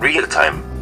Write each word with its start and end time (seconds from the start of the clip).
Realtime. 0.00 0.62
Na 0.62 0.79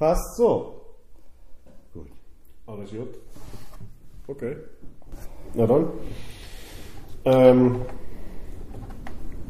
Passt 0.00 0.36
so. 0.36 0.80
Gut. 1.92 2.06
Alles 2.66 2.88
gut. 2.90 3.08
Okay. 4.28 4.56
Na 5.52 5.66
dann. 5.66 5.84
Ähm, 7.26 7.76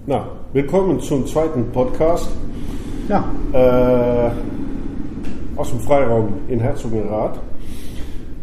na, 0.06 0.26
willkommen 0.52 0.98
zum 0.98 1.24
zweiten 1.24 1.70
Podcast 1.70 2.28
Ja. 3.08 3.32
äh, 3.52 4.32
aus 5.54 5.70
dem 5.70 5.78
Freiraum 5.78 6.40
in 6.48 6.58
Herzogenrath. 6.58 7.38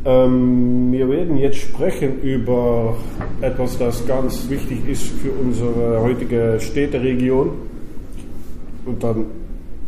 Ähm, 0.05 0.89
wir 0.93 1.09
werden 1.09 1.35
jetzt 1.35 1.57
sprechen 1.57 2.21
über 2.21 2.95
etwas, 3.41 3.77
das 3.79 4.07
ganz 4.07 4.49
wichtig 4.49 4.87
ist 4.87 5.03
für 5.09 5.31
unsere 5.33 5.99
heutige 6.01 6.57
Städteregion. 6.61 7.51
Und 8.85 9.03
dann, 9.03 9.25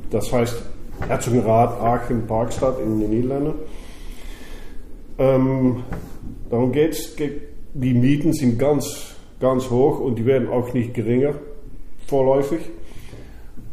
das 0.09 0.33
heißt 0.33 0.65
Herzogenrath, 1.07 1.81
Aachen, 1.81 2.27
Parkstad 2.27 2.79
in 2.79 2.99
den 2.99 3.09
Niederlanden. 3.09 3.53
Ähm, 5.17 5.83
darum 6.49 6.71
geht 6.71 6.93
es, 6.93 7.15
die 7.73 7.93
Mieten 7.93 8.33
sind 8.33 8.57
ganz, 8.57 9.15
ganz 9.39 9.69
hoch 9.69 9.99
und 9.99 10.15
die 10.17 10.25
werden 10.25 10.49
auch 10.49 10.73
nicht 10.73 10.93
geringer 10.93 11.35
vorläufig. 12.07 12.61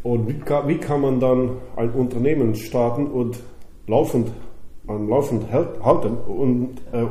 Und 0.03 0.29
wie 0.29 0.35
kann, 0.35 0.69
wie 0.69 0.79
kann 0.79 1.01
man 1.01 1.21
dann 1.21 1.57
ein 1.77 1.91
Unternehmen 1.91 2.55
starten 2.55 3.07
und 3.07 3.39
laufend, 3.87 4.31
am 4.87 5.09
laufend 5.09 5.51
halten 5.51 6.17
und 6.17 6.77
äh, 6.93 7.07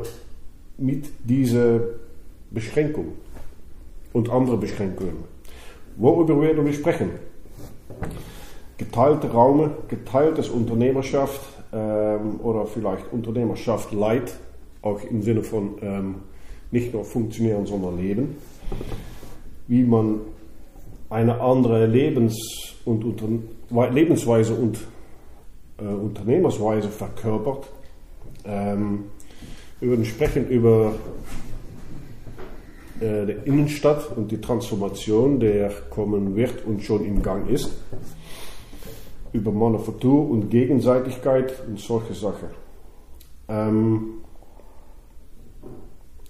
mit 0.78 1.06
dieser 1.24 1.80
Beschränkung 2.52 3.14
und 4.14 4.30
andere 4.30 4.58
Beschränkungen? 4.58 5.16
Worüber 5.98 6.42
werden 6.42 6.66
wir 6.66 6.74
sprechen? 6.74 7.12
Geteilte 8.78 9.32
Räume, 9.32 9.72
geteiltes 9.88 10.50
Unternehmerschaft 10.50 11.42
ähm, 11.72 12.40
oder 12.42 12.66
vielleicht 12.66 13.12
Unternehmerschaft 13.12 13.92
Light, 13.92 14.36
auch 14.82 15.02
im 15.04 15.22
Sinne 15.22 15.44
von 15.44 15.76
ähm, 15.82 16.16
nicht 16.72 16.94
nur 16.94 17.06
funktionieren, 17.06 17.66
sondern 17.66 17.98
leben. 17.98 18.36
Wie 19.68 19.84
man 19.84 20.22
eine 21.10 21.40
andere 21.40 21.86
Lebens- 21.86 22.76
und 22.84 23.04
Unter 23.04 23.90
Lebensweise 23.92 24.54
und 24.54 24.80
äh, 25.78 25.84
Unternehmersweise 25.84 26.90
verkörpert. 26.90 27.68
Ähm, 28.46 29.06
wir 29.80 29.90
würden 29.90 30.06
sprechen 30.06 30.48
über 30.50 30.94
äh, 33.00 33.26
die 33.26 33.50
Innenstadt 33.50 34.16
und 34.16 34.32
die 34.32 34.40
Transformation, 34.40 35.40
der 35.40 35.70
kommen 35.90 36.36
wird 36.36 36.66
und 36.66 36.84
schon 36.84 37.06
im 37.06 37.22
Gang 37.22 37.50
ist. 37.50 37.72
Über 39.36 39.52
Manufaktur 39.52 40.30
und 40.30 40.50
Gegenseitigkeit 40.50 41.54
und 41.68 41.78
solche 41.78 42.14
Sachen. 42.14 42.48
Ähm, 43.50 44.22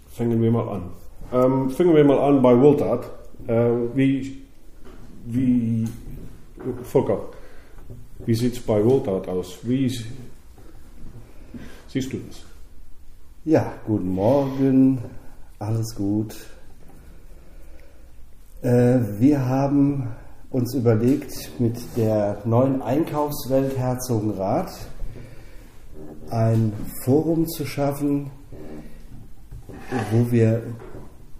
fangen 0.08 0.42
wir 0.42 0.52
mal 0.52 0.68
an. 0.68 0.84
Ähm, 1.32 1.70
fangen 1.70 1.96
wir 1.96 2.04
mal 2.04 2.18
an 2.18 2.42
bei 2.42 2.60
Wohltat. 2.60 3.12
Äh, 3.46 3.70
wie, 3.94 4.42
wie, 5.26 5.88
Volker, 6.82 7.20
wie 8.26 8.34
sieht 8.34 8.54
es 8.54 8.60
bei 8.60 8.84
Wohltat 8.84 9.28
aus? 9.28 9.60
Wie 9.62 9.88
siehst 11.88 12.12
du 12.12 12.18
das? 12.28 12.44
Ja, 13.44 13.72
guten 13.86 14.10
Morgen. 14.10 14.98
Alles 15.60 15.94
gut. 15.94 16.36
Äh, 18.64 18.98
wir 19.20 19.46
haben 19.46 20.08
uns 20.56 20.74
überlegt, 20.74 21.52
mit 21.60 21.78
der 21.98 22.38
neuen 22.46 22.82
Einkaufswelt 22.82 23.78
Herzogenrath 23.78 24.72
ein 26.30 26.72
Forum 27.04 27.46
zu 27.46 27.66
schaffen, 27.66 28.32
wo 30.14 30.32
wir 30.32 30.64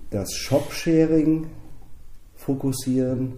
das 0.10 0.34
Shop-Sharing 0.34 1.48
fokussieren 2.36 3.36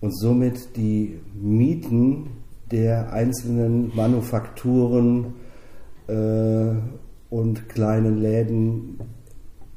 und 0.00 0.16
somit 0.16 0.76
die 0.76 1.18
Mieten 1.34 2.28
der 2.70 3.12
einzelnen 3.12 3.90
Manufakturen 3.96 5.34
äh, 6.06 6.76
und 7.28 7.68
kleinen 7.68 8.20
Läden 8.20 9.00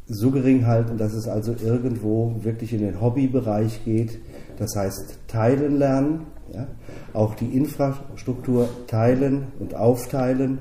so 0.06 0.30
gering 0.30 0.68
halten, 0.68 1.00
dass 1.00 1.14
es 1.14 1.28
also 1.28 1.56
irgendwo 1.64 2.36
wirklich 2.44 2.74
in 2.74 2.82
den 2.82 3.02
Hobbybereich 3.02 3.84
geht. 3.86 4.20
Das 4.58 4.76
heißt, 4.76 5.20
teilen 5.28 5.78
lernen, 5.78 6.28
ja? 6.54 6.68
auch 7.14 7.36
die 7.36 7.56
Infrastruktur 7.56 8.70
teilen 8.88 9.48
und 9.60 9.76
aufteilen. 9.76 10.60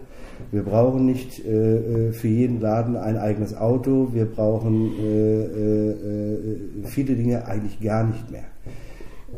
Wir 0.50 0.62
brauchen 0.62 1.06
nicht 1.06 1.44
äh, 1.44 2.08
äh, 2.08 2.12
für 2.12 2.28
jeden 2.28 2.60
Laden 2.60 2.96
ein 2.96 3.16
eigenes 3.16 3.56
Auto, 3.56 4.10
wir 4.12 4.24
brauchen 4.24 4.92
äh, 4.98 5.44
äh, 5.44 5.90
äh, 5.90 6.58
viele 6.84 7.14
Dinge 7.14 7.46
eigentlich 7.46 7.80
gar 7.80 8.04
nicht 8.04 8.30
mehr. 8.30 8.44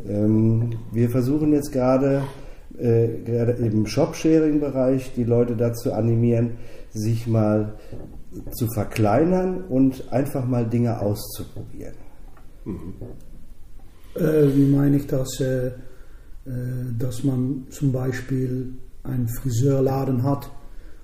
Ähm, 0.07 0.71
wir 0.91 1.09
versuchen 1.09 1.53
jetzt 1.53 1.71
gerade, 1.71 2.23
äh, 2.77 3.07
gerade 3.25 3.53
im 3.53 3.85
Shop-Sharing-Bereich 3.85 5.13
die 5.15 5.23
Leute 5.23 5.55
dazu 5.55 5.93
animieren, 5.93 6.57
sich 6.91 7.27
mal 7.27 7.73
zu 8.51 8.67
verkleinern 8.67 9.63
und 9.69 10.11
einfach 10.11 10.45
mal 10.45 10.65
Dinge 10.65 10.99
auszuprobieren. 10.99 11.95
Äh, 12.65 12.71
wie 14.19 14.75
meine 14.75 14.97
ich 14.97 15.07
das? 15.07 15.39
Äh, 15.39 15.71
äh, 16.47 16.51
dass 16.97 17.25
man 17.25 17.65
zum 17.69 17.91
Beispiel 17.91 18.73
einen 19.03 19.27
Friseurladen 19.27 20.23
hat 20.23 20.49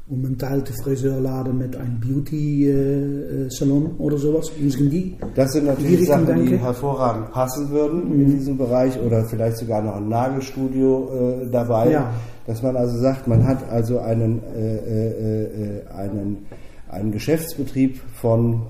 und 0.07 0.22
man 0.22 0.38
teilt 0.38 0.69
den 0.69 0.75
Friseurladen 0.75 1.57
mit 1.57 1.75
einem 1.75 2.00
Beauty-Salon 2.00 3.96
oder 3.97 4.18
sowas. 4.18 4.50
Die. 4.57 5.16
Das 5.35 5.52
sind 5.52 5.63
Die 5.63 5.68
natürlich 5.68 6.00
Richtung 6.02 6.25
Sachen, 6.28 6.44
die 6.44 6.50
denke. 6.50 6.63
hervorragend 6.63 7.31
passen 7.31 7.69
würden 7.72 8.13
in 8.13 8.38
diesem 8.38 8.57
Bereich 8.57 8.97
oder 9.02 9.25
vielleicht 9.25 9.57
sogar 9.57 9.81
noch 9.81 9.97
ein 9.97 10.07
Nagelstudio 10.07 11.41
äh, 11.44 11.50
dabei. 11.52 11.91
Ja. 11.91 12.13
Dass 12.47 12.63
man 12.63 12.78
also 12.78 12.97
sagt, 13.00 13.28
man 13.28 13.46
hat 13.46 13.69
also 13.69 14.00
einen, 14.00 14.41
äh, 14.44 14.78
äh, 14.78 15.81
äh, 15.81 15.88
einen, 15.90 16.46
einen 16.90 17.12
Geschäftsbetrieb 17.12 18.00
von 18.16 18.62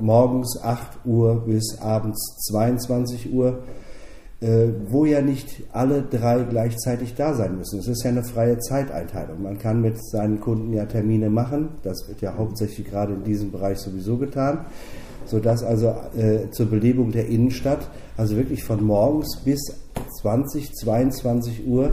morgens 0.00 0.60
8 0.62 1.04
Uhr 1.04 1.44
bis 1.46 1.78
abends 1.80 2.36
22 2.48 3.32
Uhr, 3.32 3.60
äh, 4.40 4.68
wo 4.88 5.04
ja 5.04 5.20
nicht 5.20 5.62
alle 5.72 6.02
drei 6.02 6.42
gleichzeitig 6.44 7.14
da 7.14 7.34
sein 7.34 7.58
müssen. 7.58 7.78
Es 7.78 7.88
ist 7.88 8.02
ja 8.02 8.10
eine 8.10 8.24
freie 8.24 8.58
Zeiteinteilung. 8.58 9.42
Man 9.42 9.58
kann 9.58 9.80
mit 9.80 10.02
seinen 10.02 10.40
Kunden 10.40 10.72
ja 10.72 10.86
Termine 10.86 11.30
machen. 11.30 11.70
Das 11.82 12.08
wird 12.08 12.20
ja 12.22 12.36
hauptsächlich 12.36 12.88
gerade 12.88 13.12
in 13.14 13.24
diesem 13.24 13.50
Bereich 13.50 13.78
sowieso 13.78 14.16
getan. 14.16 14.64
Sodass 15.26 15.62
also 15.62 15.94
äh, 16.16 16.50
zur 16.50 16.66
Belebung 16.66 17.12
der 17.12 17.28
Innenstadt, 17.28 17.88
also 18.16 18.36
wirklich 18.36 18.64
von 18.64 18.82
morgens 18.82 19.38
bis 19.44 19.60
20, 20.22 20.74
22 20.74 21.66
Uhr, 21.66 21.90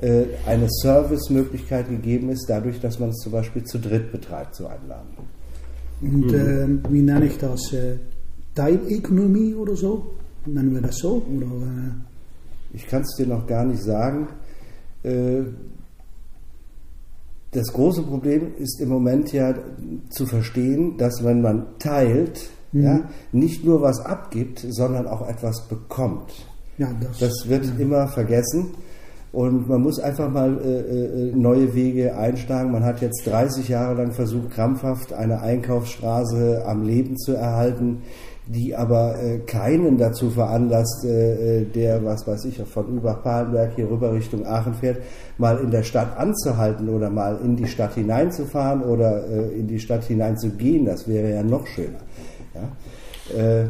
äh, 0.00 0.26
eine 0.46 0.68
Servicemöglichkeit 0.70 1.88
gegeben 1.88 2.30
ist, 2.30 2.46
dadurch, 2.48 2.80
dass 2.80 3.00
man 3.00 3.10
es 3.10 3.16
zum 3.16 3.32
Beispiel 3.32 3.64
zu 3.64 3.78
dritt 3.78 4.12
betreibt, 4.12 4.54
so 4.54 4.68
einen 4.68 4.88
Laden. 4.88 5.37
Und 6.00 6.32
äh, 6.32 6.68
wie 6.90 7.02
nenne 7.02 7.26
ich 7.26 7.38
das? 7.38 7.72
Äh, 7.72 7.96
Teilökonomie 8.54 9.54
oder 9.54 9.76
so? 9.76 10.14
Nennen 10.46 10.74
wir 10.74 10.82
das 10.82 10.96
so? 10.98 11.22
Oder, 11.36 11.46
äh, 11.46 12.74
Ich 12.74 12.86
kann 12.86 13.02
es 13.02 13.16
dir 13.16 13.26
noch 13.26 13.46
gar 13.46 13.64
nicht 13.64 13.82
sagen. 13.82 14.28
Das 17.52 17.72
große 17.72 18.02
Problem 18.02 18.52
ist 18.58 18.80
im 18.80 18.88
Moment 18.88 19.32
ja 19.32 19.54
zu 20.10 20.26
verstehen, 20.26 20.98
dass 20.98 21.24
wenn 21.24 21.40
man 21.40 21.66
teilt, 21.78 22.50
ja, 22.72 23.08
nicht 23.32 23.64
nur 23.64 23.80
was 23.80 24.00
abgibt, 24.00 24.66
sondern 24.68 25.06
auch 25.06 25.26
etwas 25.26 25.66
bekommt. 25.68 26.32
ja, 26.76 26.92
das, 27.00 27.18
Das 27.18 27.48
wird 27.48 27.78
immer 27.78 28.08
vergessen. 28.08 28.72
Und 29.30 29.68
man 29.68 29.82
muss 29.82 30.00
einfach 30.00 30.30
mal 30.30 30.58
äh, 30.64 31.28
äh, 31.28 31.32
neue 31.34 31.74
Wege 31.74 32.16
einschlagen. 32.16 32.72
Man 32.72 32.84
hat 32.84 33.02
jetzt 33.02 33.26
30 33.26 33.68
Jahre 33.68 33.94
lang 33.94 34.12
versucht, 34.12 34.50
krampfhaft 34.50 35.12
eine 35.12 35.42
Einkaufsstraße 35.42 36.64
am 36.66 36.82
Leben 36.82 37.18
zu 37.18 37.34
erhalten, 37.34 38.02
die 38.46 38.74
aber 38.74 39.22
äh, 39.22 39.38
keinen 39.40 39.98
dazu 39.98 40.30
veranlasst, 40.30 41.04
äh, 41.04 41.60
äh 41.60 41.64
der, 41.66 42.02
was 42.04 42.26
weiß 42.26 42.46
ich, 42.46 42.56
von 42.62 42.88
Übach-Palenberg 42.96 43.72
hier 43.76 43.90
rüber 43.90 44.14
Richtung 44.14 44.46
Aachen 44.46 44.72
fährt, 44.72 45.02
mal 45.36 45.58
in 45.58 45.70
der 45.70 45.82
Stadt 45.82 46.16
anzuhalten 46.16 46.88
oder 46.88 47.10
mal 47.10 47.38
in 47.44 47.56
die 47.56 47.66
Stadt 47.66 47.94
hineinzufahren 47.94 48.82
oder 48.82 49.28
äh, 49.28 49.58
in 49.58 49.66
die 49.66 49.78
Stadt 49.78 50.04
hineinzugehen. 50.04 50.86
Das 50.86 51.06
wäre 51.06 51.34
ja 51.34 51.42
noch 51.42 51.66
schöner. 51.66 52.00
Ja? 52.54 53.68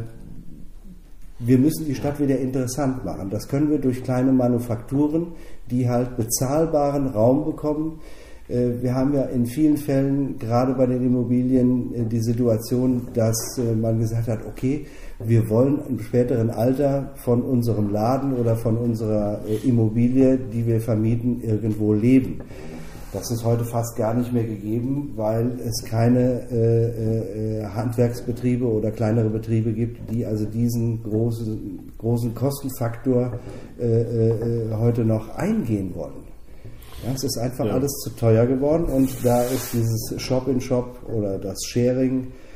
Wir 1.41 1.59
müssen 1.59 1.87
die 1.87 1.95
Stadt 1.95 2.19
wieder 2.19 2.39
interessant 2.39 3.05
machen. 3.05 3.31
Das 3.31 3.47
können 3.47 3.71
wir 3.71 3.79
durch 3.79 4.03
kleine 4.03 4.33
Manufakturen, 4.33 5.29
die 5.71 5.89
halt 5.89 6.17
bezahlbaren 6.17 7.07
Raum 7.07 7.45
bekommen. 7.45 8.01
Äh, 8.49 8.83
wir 8.83 8.95
haben 8.95 9.15
ja 9.15 9.23
in 9.23 9.47
vielen 9.47 9.77
Fällen, 9.77 10.39
gerade 10.39 10.75
bei 10.75 10.87
den 10.87 11.05
Immobilien, 11.05 11.95
äh, 11.95 12.05
die 12.05 12.21
Situation, 12.21 13.09
dass 13.15 13.37
äh, 13.59 13.75
man 13.75 14.01
gesagt 14.01 14.27
hat, 14.27 14.41
okay, 14.47 14.87
wir 15.21 15.49
wollen 15.49 15.81
im 15.89 16.01
späteren 16.01 16.51
Alter 16.51 17.13
von 17.17 17.43
unserem 17.43 17.93
Laden 17.93 18.35
oder 18.35 18.57
von 18.57 18.77
unserer 18.77 19.41
Immobilie, 19.65 20.39
die 20.39 20.67
wir 20.67 20.81
vermieten, 20.81 21.41
irgendwo 21.43 21.93
leben. 21.93 22.41
Das 23.13 23.31
ist 23.31 23.43
heute 23.45 23.65
fast 23.65 23.97
gar 23.97 24.13
nicht 24.13 24.33
mehr 24.33 24.45
gegeben, 24.45 25.13
weil 25.17 25.59
es 25.61 25.83
keine 25.85 26.47
äh, 26.51 27.61
äh, 27.61 27.65
Handwerksbetriebe 27.65 28.67
oder 28.67 28.91
kleinere 28.91 29.31
Betriebe 29.31 29.73
gibt, 29.73 30.11
die 30.11 30.27
also 30.27 30.45
diesen 30.45 31.03
großen, 31.03 31.93
großen 31.97 32.35
Kostenfaktor 32.35 33.39
äh, 33.81 33.85
äh, 33.85 34.75
heute 34.75 35.07
noch 35.07 35.35
eingehen 35.37 35.95
wollen. 35.95 36.29
Ja, 37.05 37.13
es 37.15 37.25
ist 37.25 37.39
einfach 37.39 37.65
ja. 37.65 37.73
alles 37.73 37.93
zu 38.03 38.11
teuer 38.11 38.45
geworden 38.45 38.85
und 38.85 39.11
da 39.25 39.43
ist 39.43 39.73
dieses 39.73 40.21
Shop-in-Shop 40.21 40.99
-Shop 41.07 41.13
oder 41.13 41.39
das 41.39 41.59
Sharing 41.65 42.25
äh, 42.25 42.27
äh, 42.27 42.48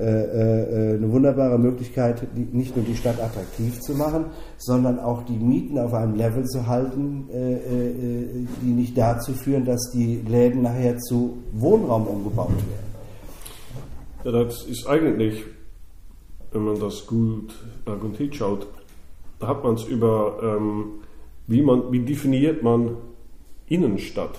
eine 0.00 1.12
wunderbare 1.12 1.58
Möglichkeit, 1.58 2.22
nicht 2.52 2.76
nur 2.76 2.84
die 2.84 2.96
Stadt 2.96 3.20
attraktiv 3.20 3.80
zu 3.80 3.94
machen, 3.94 4.26
sondern 4.56 4.98
auch 4.98 5.22
die 5.24 5.36
Mieten 5.36 5.78
auf 5.78 5.94
einem 5.94 6.14
Level 6.14 6.44
zu 6.44 6.66
halten, 6.66 7.28
äh, 7.32 7.54
äh, 7.54 8.46
die 8.62 8.70
nicht 8.70 8.96
dazu 8.96 9.32
führen, 9.32 9.64
dass 9.64 9.90
die 9.92 10.20
Läden 10.28 10.62
nachher 10.62 10.98
zu 10.98 11.38
Wohnraum 11.52 12.06
umgebaut 12.06 12.50
werden. 12.50 12.88
Ja, 14.24 14.32
das 14.32 14.64
ist 14.64 14.86
eigentlich, 14.86 15.44
wenn 16.52 16.64
man 16.64 16.80
das 16.80 17.06
gut, 17.06 17.54
äh, 17.86 17.96
gut 17.98 18.16
hinschaut, 18.16 18.66
da 19.38 19.48
hat 19.48 19.62
man 19.62 19.74
es 19.74 19.84
über, 19.84 20.38
ähm, 20.42 21.00
wie, 21.46 21.62
man, 21.62 21.92
wie 21.92 22.00
definiert 22.00 22.62
man 22.62 22.96
Innenstadt. 23.68 24.38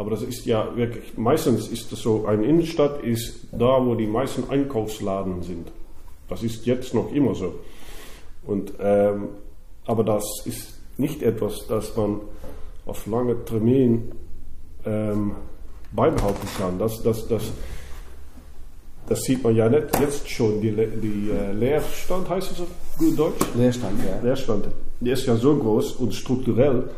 Aber 0.00 0.12
das 0.12 0.22
ist 0.22 0.46
ja 0.46 0.74
wirklich, 0.76 1.18
meistens 1.18 1.68
ist 1.68 1.92
es 1.92 2.00
so, 2.00 2.24
eine 2.24 2.46
Innenstadt 2.46 3.02
ist 3.04 3.48
da, 3.52 3.84
wo 3.84 3.94
die 3.94 4.06
meisten 4.06 4.48
Einkaufsladen 4.48 5.42
sind. 5.42 5.70
Das 6.26 6.42
ist 6.42 6.64
jetzt 6.64 6.94
noch 6.94 7.12
immer 7.12 7.34
so. 7.34 7.56
Und, 8.46 8.72
ähm, 8.80 9.28
aber 9.84 10.02
das 10.02 10.24
ist 10.46 10.78
nicht 10.96 11.22
etwas, 11.22 11.66
das 11.68 11.94
man 11.98 12.22
auf 12.86 13.06
lange 13.08 13.44
Termin 13.44 14.12
ähm, 14.86 15.32
beibehalten 15.92 16.48
kann. 16.56 16.78
Das, 16.78 17.02
das, 17.02 17.28
das, 17.28 17.52
das 19.06 19.20
sieht 19.20 19.44
man 19.44 19.54
ja 19.54 19.68
nicht 19.68 20.00
jetzt 20.00 20.30
schon. 20.30 20.62
Die, 20.62 20.70
die 20.70 21.30
äh, 21.30 21.52
Leerstand 21.52 22.26
heißt 22.26 22.52
es 22.52 22.60
auf 22.62 22.68
gut 22.96 23.18
Deutsch? 23.18 23.44
Leerstand, 23.54 24.00
ja. 24.02 24.18
Leerstand. 24.22 24.64
Die 24.98 25.10
ist 25.10 25.26
ja 25.26 25.36
so 25.36 25.54
groß 25.54 25.92
und 25.96 26.14
strukturell 26.14 26.88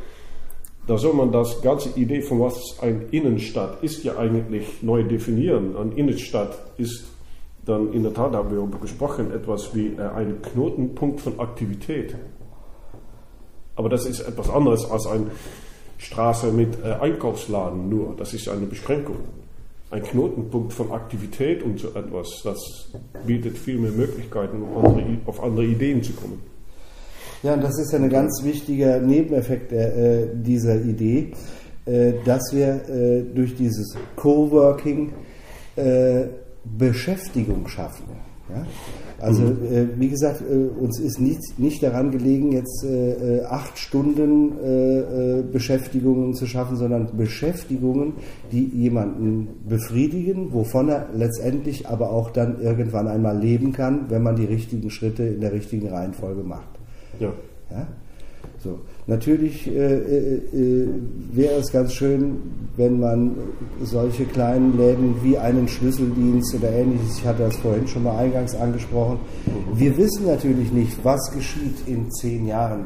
da 0.87 0.99
soll 0.99 1.14
man 1.14 1.31
das 1.31 1.62
ganze 1.62 1.90
Idee 1.99 2.23
von 2.23 2.40
was 2.40 2.79
ein 2.81 3.08
Innenstadt 3.11 3.82
ist 3.82 4.02
ja 4.02 4.17
eigentlich 4.17 4.82
neu 4.82 5.05
definieren. 5.05 5.76
Eine 5.76 5.94
Innenstadt 5.94 6.58
ist 6.76 7.05
dann 7.64 7.93
in 7.93 8.02
der 8.02 8.12
Tat, 8.12 8.32
haben 8.32 8.50
wir 8.50 8.79
gesprochen, 8.81 9.32
etwas 9.32 9.75
wie 9.75 9.94
äh, 9.94 10.00
ein 10.00 10.43
Knotenpunkt 10.43 11.20
von 11.20 11.38
Aktivität. 11.38 12.17
Aber 13.76 13.88
das 13.88 14.06
ist 14.06 14.20
etwas 14.20 14.50
anderes 14.50 14.90
als 14.90 15.06
eine 15.06 15.31
Straße 15.99 16.50
mit 16.50 16.82
äh, 16.85 16.94
Einkaufsladen 16.94 17.88
nur. 17.88 18.17
Das 18.17 18.35
ist 18.35 18.49
eine 18.49 18.67
Beschränkung. 18.67 19.17
Ein 19.93 20.02
Knotenpunkt 20.02 20.73
von 20.73 20.90
Aktivität 20.90 21.62
und 21.62 21.78
so 21.78 21.88
etwas, 21.90 22.40
das 22.43 22.90
bietet 23.26 23.58
viel 23.58 23.78
mehr 23.78 23.93
Möglichkeiten, 23.93 24.64
auf 25.26 25.43
andere 25.43 25.67
Ideen 25.67 26.02
zu 26.02 26.14
kommen. 26.14 26.51
Ja, 27.43 27.55
und 27.55 27.65
das 27.65 27.77
ist 27.79 27.93
ja 27.93 27.99
ein 27.99 28.09
ganz 28.09 28.44
wichtiger 28.44 29.00
Nebeneffekt 29.00 29.73
äh, 29.73 30.29
dieser 30.33 30.77
Idee, 30.81 31.33
äh, 31.87 32.12
dass 32.25 32.55
wir 32.55 32.89
äh, 32.89 33.23
durch 33.35 33.56
dieses 33.56 33.97
Coworking 34.15 35.12
äh, 35.75 36.27
Beschäftigung 36.65 37.67
schaffen. 37.67 38.05
Ja? 38.49 38.65
Also 39.19 39.43
mhm. 39.43 39.67
Äh, 39.73 39.87
wie 39.99 40.09
gesagt, 40.09 40.43
äh, 40.43 40.55
uns 40.55 41.00
ist 41.00 41.19
nicht, 41.19 41.59
nicht 41.59 41.83
daran 41.83 42.12
gelegen, 42.12 42.53
jetzt 42.53 42.87
acht 43.49 43.77
Stunden 43.79 45.50
Beschäftigungen 45.50 46.35
zu 46.35 46.47
schaffen, 46.47 46.77
sondern 46.77 47.17
Beschäftigungen, 47.17 48.15
die 48.53 48.65
jemanden 48.67 49.49
befriedigen, 49.69 50.53
wovon 50.53 50.88
er 50.88 51.09
letztendlich 51.15 51.88
aber 51.88 52.11
auch 52.11 52.31
dann 52.31 52.61
irgendwann 52.61 53.09
einmal 53.09 53.37
leben 53.37 53.73
kann, 53.73 54.06
wenn 54.11 54.23
man 54.23 54.37
die 54.37 54.45
richtigen 54.45 54.91
Schritte 54.91 55.25
in 55.25 55.41
der 55.41 55.53
richtigen 55.53 55.88
Reihenfolge 55.88 56.43
macht. 56.43 56.72
Ja. 57.20 57.32
ja? 57.70 57.87
So. 58.62 58.79
Natürlich 59.09 59.67
äh, 59.67 59.73
äh, 59.73 60.35
äh, 60.55 60.88
wäre 61.32 61.55
es 61.55 61.73
ganz 61.73 61.93
schön, 61.93 62.37
wenn 62.76 63.00
man 63.00 63.35
solche 63.82 64.25
kleinen 64.25 64.79
Läden 64.79 65.17
wie 65.25 65.37
einen 65.37 65.67
Schlüsseldienst 65.67 66.55
oder 66.55 66.70
ähnliches, 66.70 67.19
ich 67.19 67.26
hatte 67.26 67.43
das 67.43 67.56
vorhin 67.56 67.88
schon 67.88 68.05
mal 68.05 68.17
eingangs 68.17 68.55
angesprochen, 68.55 69.19
mhm. 69.47 69.79
wir 69.79 69.97
wissen 69.97 70.26
natürlich 70.26 70.70
nicht, 70.70 70.97
was 71.05 71.32
geschieht 71.32 71.88
in 71.88 72.12
zehn 72.12 72.47
Jahren. 72.47 72.85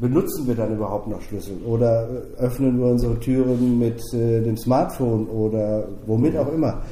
Benutzen 0.00 0.46
wir 0.46 0.54
dann 0.54 0.74
überhaupt 0.74 1.08
noch 1.08 1.20
Schlüssel 1.20 1.58
oder 1.66 2.08
öffnen 2.38 2.78
wir 2.78 2.86
unsere 2.86 3.20
Türen 3.20 3.78
mit 3.78 4.00
äh, 4.14 4.40
dem 4.40 4.56
Smartphone 4.56 5.26
oder 5.26 5.86
womit 6.06 6.34
auch 6.38 6.50
immer. 6.50 6.82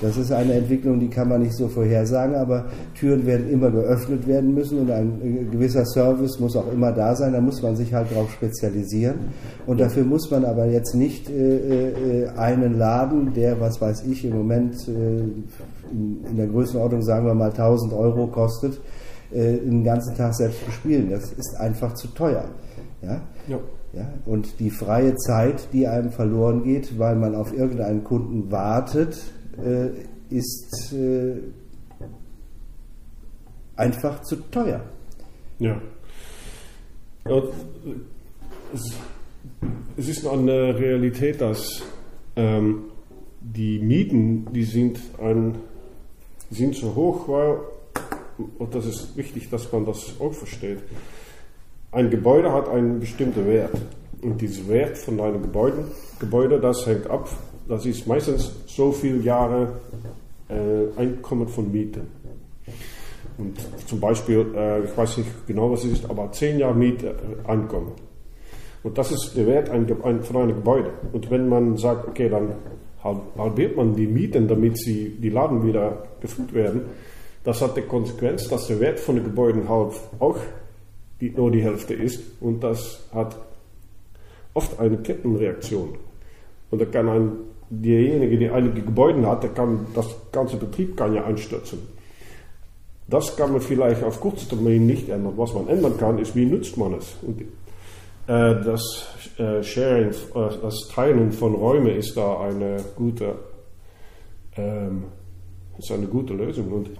Das 0.00 0.16
ist 0.16 0.32
eine 0.32 0.54
Entwicklung, 0.54 1.00
die 1.00 1.08
kann 1.08 1.28
man 1.28 1.42
nicht 1.42 1.54
so 1.54 1.68
vorhersagen, 1.68 2.34
aber 2.36 2.66
Türen 2.94 3.26
werden 3.26 3.50
immer 3.50 3.70
geöffnet 3.70 4.26
werden 4.26 4.54
müssen 4.54 4.80
und 4.80 4.90
ein 4.90 5.20
äh, 5.22 5.44
gewisser 5.44 5.84
Service 5.86 6.38
muss 6.40 6.56
auch 6.56 6.70
immer 6.72 6.92
da 6.92 7.14
sein. 7.14 7.32
Da 7.32 7.40
muss 7.40 7.62
man 7.62 7.76
sich 7.76 7.92
halt 7.92 8.10
darauf 8.10 8.30
spezialisieren. 8.30 9.16
Und 9.66 9.80
dafür 9.80 10.04
muss 10.04 10.30
man 10.30 10.44
aber 10.44 10.66
jetzt 10.66 10.94
nicht 10.94 11.30
äh, 11.30 12.24
äh, 12.24 12.28
einen 12.36 12.78
Laden, 12.78 13.34
der, 13.34 13.60
was 13.60 13.80
weiß 13.80 14.04
ich, 14.06 14.24
im 14.24 14.36
Moment 14.36 14.76
äh, 14.88 15.20
in, 15.90 16.24
in, 16.30 16.36
der 16.36 16.46
Größenordnung, 16.46 17.02
sagen 17.02 17.26
wir 17.26 17.34
mal, 17.34 17.50
1000 17.50 17.92
Euro 17.92 18.26
kostet, 18.26 18.80
äh, 19.32 19.56
den 19.58 19.84
ganzen 19.84 20.14
Tag 20.16 20.34
selbst 20.34 20.64
bespielen. 20.64 21.10
Das 21.10 21.32
ist 21.32 21.56
einfach 21.58 21.94
zu 21.94 22.08
teuer. 22.08 22.44
Ja? 23.02 23.20
ja. 23.46 23.58
Ja, 23.94 24.06
und 24.26 24.60
die 24.60 24.68
freie 24.68 25.16
Zeit, 25.16 25.72
die 25.72 25.86
einem 25.86 26.10
verloren 26.10 26.62
geht, 26.62 26.98
weil 26.98 27.16
man 27.16 27.34
auf 27.34 27.54
irgendeinen 27.54 28.04
Kunden 28.04 28.50
wartet, 28.50 29.18
äh, 29.58 29.90
ist 30.30 30.92
äh, 30.92 31.36
einfach 33.76 34.22
zu 34.22 34.36
teuer. 34.50 34.82
Ja. 35.58 35.80
es, 39.96 40.08
ist 40.08 40.26
eine 40.26 40.78
Realität, 40.78 41.40
dass 41.40 41.82
ähm, 42.36 42.84
die 43.40 43.78
Mieten, 43.78 44.52
die 44.52 44.64
sind, 44.64 45.00
ein, 45.20 45.56
sind 46.50 46.74
so 46.74 46.94
hoch, 46.94 47.28
weil, 47.28 47.58
und 48.58 48.74
das 48.74 48.86
ist 48.86 49.16
wichtig, 49.16 49.50
dass 49.50 49.72
man 49.72 49.84
das 49.84 50.14
auch 50.20 50.32
versteht, 50.32 50.78
ein 51.90 52.10
Gebäude 52.10 52.52
hat 52.52 52.68
einen 52.68 53.00
bestimmten 53.00 53.46
Wert. 53.46 53.74
Und 54.20 54.40
dieser 54.40 54.66
Wert 54.68 54.98
von 54.98 55.20
einem 55.20 55.42
Gebäude, 55.42 55.84
Gebäude 56.18 56.60
das 56.60 56.86
hängt 56.86 57.08
ab 57.08 57.28
das 57.68 57.84
ist 57.86 58.06
meistens 58.06 58.52
so 58.66 58.92
viele 58.92 59.18
Jahre 59.18 59.80
äh, 60.48 60.98
Einkommen 60.98 61.48
von 61.48 61.70
Miete. 61.70 62.00
Und 63.36 63.56
zum 63.86 64.00
Beispiel, 64.00 64.46
äh, 64.54 64.84
ich 64.84 64.96
weiß 64.96 65.18
nicht 65.18 65.46
genau, 65.46 65.70
was 65.70 65.84
es 65.84 65.92
ist, 65.92 66.10
aber 66.10 66.32
10 66.32 66.58
Jahre 66.58 66.74
Miete 66.74 67.08
äh, 67.08 67.48
Einkommen. 67.48 67.92
Und 68.82 68.96
das 68.96 69.12
ist 69.12 69.36
der 69.36 69.46
Wert 69.46 69.70
ein, 69.70 69.86
ein, 70.02 70.22
von 70.22 70.36
einem 70.36 70.56
Gebäude. 70.56 70.90
Und 71.12 71.30
wenn 71.30 71.48
man 71.48 71.76
sagt, 71.76 72.08
okay, 72.08 72.28
dann 72.28 72.54
halbiert 73.02 73.76
man 73.76 73.94
die 73.94 74.06
Mieten, 74.06 74.48
damit 74.48 74.78
sie 74.78 75.16
die 75.20 75.30
Laden 75.30 75.64
wieder 75.64 76.04
gefüllt 76.20 76.52
werden, 76.52 76.82
das 77.44 77.62
hat 77.62 77.76
die 77.76 77.82
Konsequenz, 77.82 78.48
dass 78.48 78.66
der 78.66 78.80
Wert 78.80 78.98
von 78.98 79.14
den 79.16 79.24
Gebäuden 79.24 79.68
halb 79.68 79.94
auch 80.18 80.38
die, 81.20 81.30
nur 81.30 81.50
die 81.50 81.62
Hälfte 81.62 81.94
ist. 81.94 82.22
Und 82.40 82.62
das 82.62 83.08
hat 83.12 83.36
oft 84.54 84.78
eine 84.80 84.98
Kettenreaktion. 84.98 85.96
Und 86.70 86.80
da 86.80 86.84
kann 86.84 87.08
ein 87.08 87.32
derjenige, 87.70 88.38
der 88.38 88.54
einige 88.54 88.82
Gebäude 88.82 89.26
hat, 89.26 89.42
der 89.42 89.50
kann, 89.50 89.86
das 89.94 90.06
ganze 90.32 90.56
Betrieb 90.56 90.96
kann 90.96 91.14
ja 91.14 91.24
einstürzen. 91.24 91.78
Das 93.08 93.36
kann 93.36 93.52
man 93.52 93.60
vielleicht 93.60 94.04
auf 94.04 94.20
kurze 94.20 94.48
Termin 94.48 94.86
nicht 94.86 95.08
ändern. 95.08 95.32
Was 95.36 95.54
man 95.54 95.68
ändern 95.68 95.96
kann, 95.96 96.18
ist, 96.18 96.36
wie 96.36 96.44
nutzt 96.44 96.76
man 96.76 96.94
es. 96.94 97.16
Und 97.22 97.40
Äh, 98.28 98.62
das 98.62 99.06
äh, 99.38 99.62
Sharing, 99.62 100.10
äh, 100.10 100.14
das 100.60 100.88
Teilen 100.94 101.32
von 101.32 101.54
Räumen 101.54 101.96
ist 101.96 102.14
da 102.14 102.40
eine 102.40 102.76
gute, 102.94 103.36
ähm, 104.54 105.04
ist 105.78 105.90
eine 105.90 106.06
gute 106.06 106.34
Lösung. 106.34 106.70
Und 106.70 106.90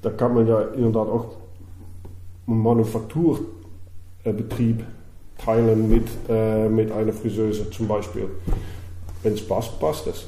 da 0.00 0.08
kann 0.08 0.34
man 0.34 0.48
ja 0.48 0.62
in 0.62 0.84
der 0.84 0.94
Tat 0.94 1.08
auch 1.08 1.26
Manufakturbetrieb 2.46 4.82
teilen 5.44 5.90
mit, 5.90 6.08
mit 6.70 6.90
einer 6.92 7.12
Friseuse 7.12 7.68
zum 7.70 7.88
Beispiel. 7.88 8.30
Wenn 9.26 9.34
es 9.34 9.42
passt, 9.42 9.80
passt 9.80 10.06
es. 10.06 10.24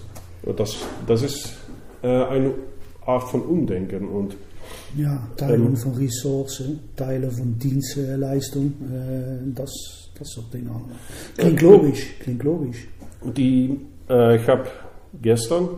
Das, 0.57 0.77
das 1.07 1.23
ist 1.23 1.55
äh, 2.03 2.09
eine 2.09 2.53
Art 3.07 3.23
von 3.31 3.43
Umdenken. 3.43 4.09
Und, 4.09 4.37
Ja, 4.97 5.25
Teilen 5.37 5.67
Ähm. 5.67 5.77
von 5.77 5.95
Ressourcen, 5.95 6.81
Teilen 6.97 7.31
von 7.31 7.57
Dienstleistung, 7.57 8.73
äh, 8.91 9.55
das, 9.55 9.71
das 10.19 10.29
soort 10.31 10.53
dingen 10.53 10.67
allemaal. 10.67 10.97
Klinkt 11.37 11.63
logisch, 11.63 12.07
klingt 12.19 12.43
logisch. 12.43 12.89
Die, 13.37 13.87
äh, 14.11 14.35
ich 14.35 14.49
habe 14.49 14.67
gestern 15.23 15.69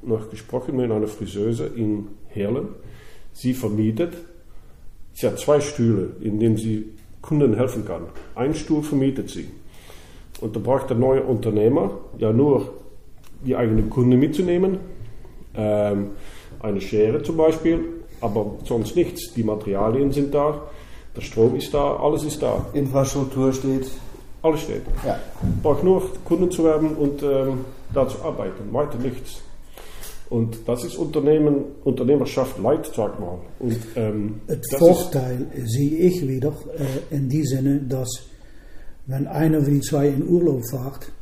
noch 0.00 0.30
gesprochen 0.30 0.76
mit 0.76 0.90
einer 0.90 1.08
Friseuse 1.08 1.66
in 1.66 2.06
Herlen. 2.28 2.68
Sie 3.34 3.52
vermietet, 3.52 4.14
sie 5.12 5.26
hat 5.26 5.38
zwei 5.38 5.60
Stühle, 5.60 6.16
in 6.22 6.40
denen 6.40 6.56
sie 6.56 6.86
Kunden 7.20 7.54
helfen 7.54 7.84
kann. 7.84 8.04
Ein 8.34 8.54
Stuhl 8.54 8.82
vermietet 8.82 9.28
sie. 9.28 9.46
Und 10.40 10.54
da 10.54 10.60
braucht 10.60 10.90
der 10.90 10.96
neue 10.96 11.22
Unternehmer 11.22 11.90
ja 12.18 12.32
nur 12.32 12.70
die 13.44 13.56
eigenen 13.56 13.90
Kunden 13.90 14.18
mitzunehmen. 14.18 14.78
Ähm, 15.54 16.10
eine 16.60 16.80
Schere 16.80 17.22
zum 17.22 17.36
Beispiel, 17.36 17.80
aber 18.20 18.54
sonst 18.64 18.96
nichts. 18.96 19.32
Die 19.34 19.42
Materialien 19.42 20.12
sind 20.12 20.34
da, 20.34 20.62
der 21.16 21.22
Strom 21.22 21.56
ist 21.56 21.72
da, 21.72 21.96
alles 21.96 22.24
ist 22.24 22.42
da. 22.42 22.66
Infrastruktur 22.72 23.52
steht. 23.52 23.90
Alles 24.42 24.60
steht. 24.60 24.82
Ja. 25.04 25.18
braucht 25.62 25.82
nur 25.82 26.02
Kunden 26.24 26.50
zu 26.50 26.64
werben 26.64 26.94
und 26.96 27.22
ähm, 27.22 27.64
da 27.92 28.06
zu 28.06 28.22
arbeiten, 28.22 28.72
weiter 28.72 28.98
nichts. 28.98 29.42
Und 30.28 30.58
das 30.66 30.84
ist 30.84 30.96
Unternehmen, 30.96 31.64
Unternehmerschaft 31.84 32.58
Light, 32.58 32.90
sag 32.94 33.18
mal. 33.20 33.38
Und, 33.60 33.78
ähm, 33.94 34.40
Het 34.48 34.66
das 34.70 34.78
Vorteil 34.78 35.46
zie 35.66 35.98
ik 35.98 36.28
wieder 36.28 36.52
äh, 36.76 37.14
in 37.14 37.28
die 37.28 37.44
Sinne, 37.44 37.80
dass 37.88 38.26
wenn 39.06 39.26
einer 39.26 39.60
von 39.62 39.72
die 39.72 39.80
zwei 39.80 40.08
in 40.08 40.26
Urlaub 40.28 40.62
fährt, 40.68 41.12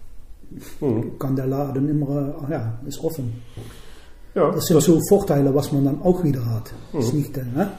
Mhm. 0.81 1.19
kann 1.19 1.35
der 1.35 1.47
Laden 1.47 1.88
immer, 1.88 2.47
ja, 2.49 2.79
ist 2.87 3.03
offen. 3.03 3.33
Ja, 4.37 4.50
Das 4.53 4.64
sind 4.67 4.81
so 4.83 5.00
Vorteile, 5.09 5.53
was 5.55 5.73
man 5.73 5.85
dann 5.85 6.03
auch 6.03 6.23
wieder 6.23 6.45
hat. 6.45 6.73
Ist 6.93 7.12
nicht, 7.12 7.37
ne? 7.37 7.71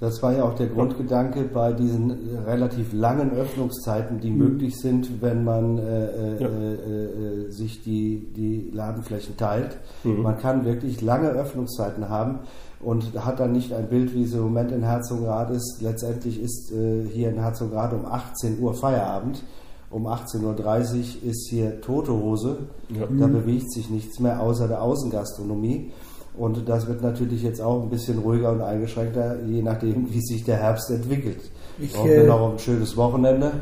Das 0.00 0.22
war 0.22 0.32
ja 0.32 0.44
auch 0.44 0.54
der 0.54 0.68
Grundgedanke 0.68 1.42
bei 1.42 1.72
diesen 1.74 2.10
äh, 2.34 2.38
relativ 2.50 2.92
langen 2.94 3.32
Öffnungszeiten, 3.32 4.18
die 4.18 4.30
möglich 4.30 4.76
sind, 4.78 5.20
wenn 5.20 5.44
man 5.44 5.76
äh, 5.78 6.06
äh, 6.06 6.42
Ja. 6.42 6.48
äh, 6.48 7.04
äh, 7.46 7.50
sich 7.50 7.82
die, 7.82 8.26
die 8.34 8.70
Ladenflächen 8.72 9.36
teilt. 9.36 9.76
Man 10.04 10.38
kann 10.38 10.64
wirklich 10.64 11.02
lange 11.02 11.28
Öffnungszeiten 11.28 12.08
haben 12.08 12.38
und 12.82 13.12
hat 13.24 13.40
dann 13.40 13.52
nicht 13.52 13.74
ein 13.74 13.88
Bild, 13.90 14.14
wie 14.14 14.22
es 14.24 14.32
im 14.32 14.40
Moment 14.40 14.72
in 14.72 14.82
Herzogenrath 14.82 15.50
ist. 15.50 15.82
Letztendlich 15.82 16.40
ist 16.42 16.72
äh, 16.72 17.04
hier 17.06 17.28
in 17.28 17.38
Herzogenrath 17.38 17.92
um 17.92 18.06
18 18.06 18.58
Uhr 18.58 18.72
Feierabend. 18.72 19.42
Um 19.90 20.06
18.30 20.06 20.42
Uhr 20.44 21.30
ist 21.30 21.48
hier 21.50 21.80
tote 21.82 22.12
Hose. 22.12 22.58
Ja. 22.88 23.06
Da 23.18 23.26
bewegt 23.26 23.70
sich 23.72 23.90
nichts 23.90 24.18
mehr 24.20 24.40
außer 24.40 24.66
der 24.68 24.80
Außengastronomie. 24.82 25.90
Und 26.36 26.68
das 26.68 26.86
wird 26.86 27.02
natürlich 27.02 27.42
jetzt 27.42 27.60
auch 27.60 27.82
ein 27.82 27.90
bisschen 27.90 28.18
ruhiger 28.18 28.52
und 28.52 28.60
eingeschränkter, 28.60 29.42
je 29.42 29.62
nachdem, 29.62 30.12
wie 30.12 30.20
sich 30.20 30.44
der 30.44 30.56
Herbst 30.56 30.90
entwickelt. 30.90 31.50
Ich, 31.78 31.94
wir 31.94 32.24
äh, 32.24 32.26
noch 32.26 32.52
ein 32.52 32.58
schönes 32.58 32.96
Wochenende. 32.96 33.52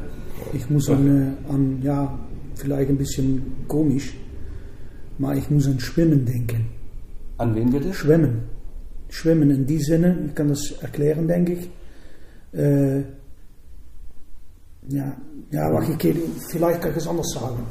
Ich 0.52 0.68
muss 0.70 0.88
an, 0.88 1.36
äh, 1.48 1.52
an, 1.52 1.80
ja, 1.82 2.18
vielleicht 2.54 2.90
ein 2.90 2.98
bisschen 2.98 3.64
komisch, 3.66 4.14
maar 5.18 5.36
ich 5.36 5.50
muss 5.50 5.66
an 5.66 5.80
Schwimmen 5.80 6.24
denken. 6.24 6.66
An 7.38 7.54
wen 7.54 7.70
bitte? 7.70 7.92
Schwimmen. 7.94 8.42
Schwimmen 9.08 9.50
in 9.50 9.66
die 9.66 9.78
Sinne, 9.78 10.18
ich 10.26 10.34
kann 10.34 10.48
das 10.48 10.72
erklären, 10.82 11.26
denke 11.26 11.52
ich. 11.54 11.70
Äh, 12.52 12.98
ja, 14.88 15.16
ja, 15.50 15.72
wacht, 15.72 16.04
ich, 16.04 16.16
vielleicht 16.48 16.82
kann 16.82 16.90
ich 16.90 16.96
es 16.96 17.08
anders 17.08 17.30
sagen. 17.30 17.62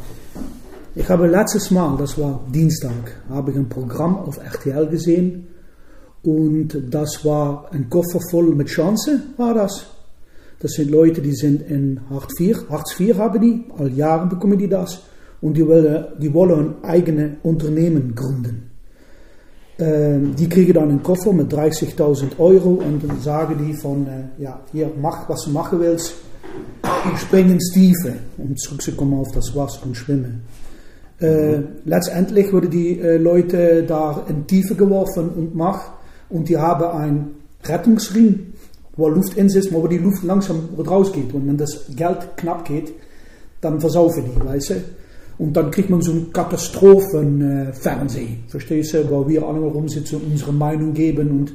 Ich 1.00 1.08
habe 1.10 1.28
letztes 1.28 1.70
Mal, 1.70 1.96
das 1.96 2.18
war 2.18 2.40
Dienstag, 2.52 3.22
habe 3.30 3.52
ich 3.52 3.58
ein 3.58 3.70
Programm 3.70 4.18
auf 4.18 4.40
RTL 4.40 4.88
gesehen 4.88 5.46
und 6.24 6.76
das 6.90 7.24
war 7.24 7.68
ein 7.72 7.88
Koffer 7.88 8.20
voll 8.32 8.56
mit 8.56 8.68
Chancen, 8.68 9.36
war 9.38 9.54
das. 9.54 9.86
Das 10.60 10.72
sind 10.72 10.90
Leute, 10.90 11.22
die 11.22 11.36
sind 11.36 11.62
in 11.70 12.00
Hartz 12.10 12.40
IV, 12.40 12.68
Hartz 12.72 13.00
IV 13.00 13.16
haben 13.16 13.40
die, 13.40 13.64
al 13.78 13.92
Jahren 13.92 14.28
bekommen 14.28 14.58
die 14.58 14.68
das 14.68 15.04
und 15.40 15.56
die 15.56 15.68
wollen, 15.68 16.06
die 16.18 16.34
wollen 16.34 16.74
ein 16.82 16.84
eigenes 16.84 17.32
Unternehmen 17.44 18.16
gründen. 18.16 18.72
Ähm, 19.78 20.36
die 20.36 20.50
kriegen 20.50 20.74
dann 20.74 20.90
einen 20.90 21.04
Koffer 21.04 21.32
mit 21.32 21.54
30.000 21.54 22.40
Euro 22.40 22.82
und 22.84 23.08
dann 23.08 23.22
sagen 23.22 23.64
die 23.64 23.76
von, 23.76 24.08
äh, 24.08 24.42
ja, 24.42 24.62
hier, 24.72 24.90
mach, 25.00 25.30
was 25.30 25.44
du 25.44 25.52
machen 25.52 25.80
willst, 25.80 26.16
spring 27.18 27.52
ins 27.52 27.72
Tiefe, 27.72 28.14
um 28.40 28.58
zurückzukommen 28.58 29.20
auf 29.20 29.32
das 29.32 29.56
Wasser 29.56 29.86
und 29.86 29.96
schwimmen. 29.96 30.42
Äh, 31.20 31.62
letztendlich 31.86 32.54
wurden 32.54 32.70
die 32.70 33.00
äh, 33.00 33.18
Leute 33.18 33.82
da 33.84 34.24
in 34.30 34.46
Tiefe 34.46 34.76
geworfen 34.76 35.30
und 35.30 35.56
mach 35.56 35.94
und 36.30 36.48
die 36.48 36.58
haben 36.58 36.86
einen 36.86 37.36
Rettungsring, 37.64 38.54
wo 38.96 39.10
Luft 39.10 39.36
in 39.36 39.50
sitzt, 39.50 39.72
aber 39.72 39.82
wo 39.84 39.88
die 39.88 39.98
Luft 39.98 40.24
langsam 40.24 40.70
rausgeht. 40.78 41.34
Und 41.34 41.48
wenn 41.48 41.58
das 41.58 41.88
Geld 41.96 42.38
knapp 42.38 42.66
geht, 42.66 42.94
dann 43.62 43.80
versaufen 43.80 44.26
die, 44.26 44.46
weißt 44.46 44.70
du. 44.72 44.76
Und 45.40 45.54
dann 45.54 45.72
kriegt 45.72 45.90
man 45.90 46.02
so 46.02 46.12
einen 46.12 46.34
Katastrophenfernsehen, 46.34 48.44
verstehst 48.48 48.94
du, 48.94 49.10
wo 49.10 49.28
wir 49.28 49.44
alle 49.44 49.60
rumsitzen 49.60 50.20
und 50.20 50.32
unsere 50.32 50.54
Meinung 50.54 50.94
geben. 50.94 51.32
Und 51.32 51.54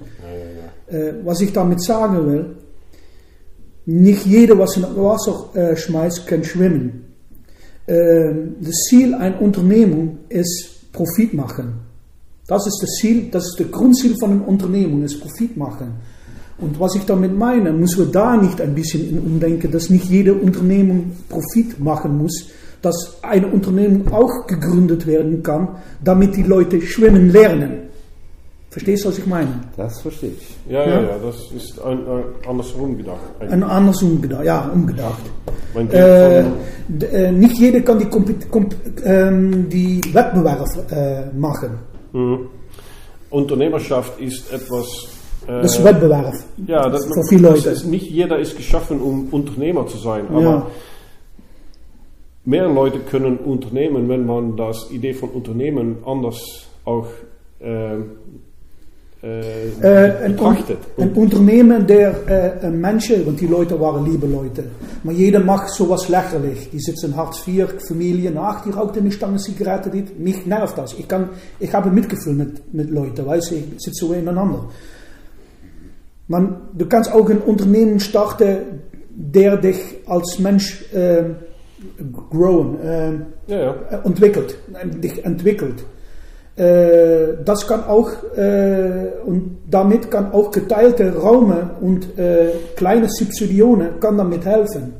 äh, 0.92 1.14
was 1.24 1.40
ich 1.40 1.52
damit 1.52 1.82
sagen 1.82 2.26
will, 2.26 2.56
nicht 3.86 4.24
jeder, 4.24 4.58
was 4.58 4.76
in 4.76 4.82
das 4.82 4.96
Wasser 4.96 5.50
äh, 5.54 5.76
schmeißt, 5.76 6.26
kann 6.26 6.44
schwimmen. 6.44 7.11
Ähm, 7.92 8.56
das 8.60 8.74
Ziel 8.88 9.14
einer 9.14 9.40
Unternehmung 9.40 10.18
ist 10.28 10.92
Profit 10.92 11.34
machen. 11.34 11.74
Das 12.46 12.66
ist 12.66 12.78
das 12.82 12.90
Ziel, 13.00 13.28
das 13.30 13.44
ist 13.46 13.60
das 13.60 13.70
Grundziel 13.70 14.16
von 14.18 14.30
einer 14.32 14.48
Unternehmung, 14.48 15.02
ist 15.02 15.20
Profit 15.20 15.56
machen. 15.56 15.92
Und 16.58 16.78
was 16.80 16.94
ich 16.94 17.04
damit 17.04 17.36
meine, 17.36 17.72
müssen 17.72 18.06
wir 18.06 18.12
da 18.12 18.36
nicht 18.36 18.60
ein 18.60 18.74
bisschen 18.74 19.18
umdenken, 19.18 19.70
dass 19.70 19.90
nicht 19.90 20.06
jede 20.06 20.34
Unternehmung 20.34 21.12
Profit 21.28 21.78
machen 21.80 22.18
muss, 22.18 22.48
dass 22.80 23.18
eine 23.22 23.48
Unternehmung 23.48 24.08
auch 24.12 24.46
gegründet 24.46 25.06
werden 25.06 25.42
kann, 25.42 25.76
damit 26.02 26.36
die 26.36 26.42
Leute 26.42 26.80
schwimmen 26.80 27.30
lernen. 27.30 27.90
Verstehst 28.72 29.04
du, 29.04 29.10
was 29.10 29.18
ich 29.18 29.26
meine? 29.26 29.60
Das 29.76 30.00
verstehe 30.00 30.30
ich. 30.30 30.56
ja, 30.72 30.80
ja, 30.80 30.88
Ja. 30.94 31.00
ja, 31.02 31.18
das 31.26 31.36
ist 31.52 31.78
ein, 31.82 31.98
ein 32.08 32.24
andersrum 32.48 32.96
gedacht. 32.96 33.20
Ein 33.40 33.62
anders 33.62 34.02
umgedacht, 34.02 34.44
ja, 34.46 34.70
umgedacht. 34.72 35.22
Mein 35.74 35.90
Äh, 35.90 36.40
äh, 36.40 37.30
nicht 37.32 37.58
jeder 37.58 37.80
kann 37.82 37.98
die, 37.98 38.06
Kompet- 38.06 38.48
Komp- 38.50 38.74
ähm, 39.04 39.68
die 39.68 40.00
Wettbewerb 40.14 40.66
äh, 40.90 41.26
machen. 41.36 41.78
mhm. 42.12 42.48
Unternehmerschaft 43.28 44.18
ist 44.20 44.50
etwas. 44.52 44.86
Äh, 45.46 45.60
Das 45.62 45.76
ist 45.78 45.84
Wettbewerb. 45.84 46.32
ja, 46.66 46.88
das, 46.88 47.04
für 47.04 47.22
viele 47.28 47.48
das 47.48 47.64
Leute. 47.66 47.70
Ist, 47.76 47.84
nicht 47.86 48.10
jeder 48.10 48.38
ist 48.38 48.56
geschaffen, 48.56 49.00
um 49.02 49.28
Unternehmer 49.32 49.86
zu 49.86 49.98
sein. 49.98 50.24
Aber 50.30 50.40
Ja. 50.42 50.66
mehr 52.46 52.68
Leute 52.68 53.00
können 53.00 53.36
unternehmen, 53.36 54.08
wenn 54.08 54.24
man 54.24 54.56
das 54.56 54.90
Idee 54.90 55.12
von 55.12 55.28
Unternehmen 55.28 55.98
anders 56.06 56.66
auch 56.86 57.08
äh, 59.22 59.68
äh, 59.68 59.72
Äh, 59.80 60.24
ein 60.24 60.36
Und, 60.96 61.16
Unternehmen 61.16 61.86
der 61.86 62.60
äh, 62.60 62.70
Menschen, 62.70 63.24
want 63.24 63.40
die 63.40 63.46
Leute 63.46 63.78
waren 63.80 64.04
liebe 64.04 64.26
Leute, 64.26 64.64
maar 65.04 65.14
jeder 65.14 65.38
macht 65.38 65.68
sowas 65.68 66.08
lächerlich. 66.08 66.70
Die 66.70 66.80
sitzen 66.80 67.14
Hartz 67.14 67.46
IV, 67.46 67.68
Familien, 67.86 68.36
ach, 68.36 68.64
die 68.64 68.70
raucht 68.70 68.98
eine 68.98 69.12
Stange 69.12 69.38
Zigarette, 69.38 69.90
die, 69.90 70.04
mich 70.18 70.44
nervt 70.44 70.76
das. 70.76 70.94
Ich, 70.98 71.06
kann, 71.06 71.28
ich 71.60 71.72
habe 71.72 71.90
Mitgefühl 71.90 72.34
mit, 72.34 72.74
mit 72.74 72.90
Leuten, 72.90 73.24
weißt 73.24 73.52
du, 73.52 73.54
ich 73.54 73.64
sitze 73.78 74.06
so 74.06 74.12
ineinander. 74.12 74.68
Man, 76.26 76.56
du 76.72 76.86
kannst 76.86 77.12
auch 77.12 77.28
ein 77.30 77.38
Unternehmen 77.38 78.00
starten, 78.00 78.56
der 79.10 79.56
dich 79.56 79.78
als 80.06 80.38
Mensch 80.40 80.84
äh, 80.92 81.24
growen, 82.30 82.80
äh, 82.80 83.12
ja, 83.46 83.58
ja. 83.58 83.74
äh, 83.90 83.98
ontwikkelt, 84.04 84.56
en 84.74 85.00
dich 85.00 85.24
entwickelt. 85.24 85.84
Äh, 86.56 87.42
das 87.44 87.66
kann 87.66 87.84
auch, 87.84 88.10
äh, 88.36 89.06
und 89.24 89.58
damit 89.70 90.10
kann 90.10 90.32
auch 90.32 90.50
geteilte 90.50 91.14
Räume 91.16 91.70
und 91.80 92.18
äh, 92.18 92.50
kleine 92.76 93.08
Subsidionen 93.08 93.98
kann 94.00 94.18
damit 94.18 94.44
helfen. 94.44 94.94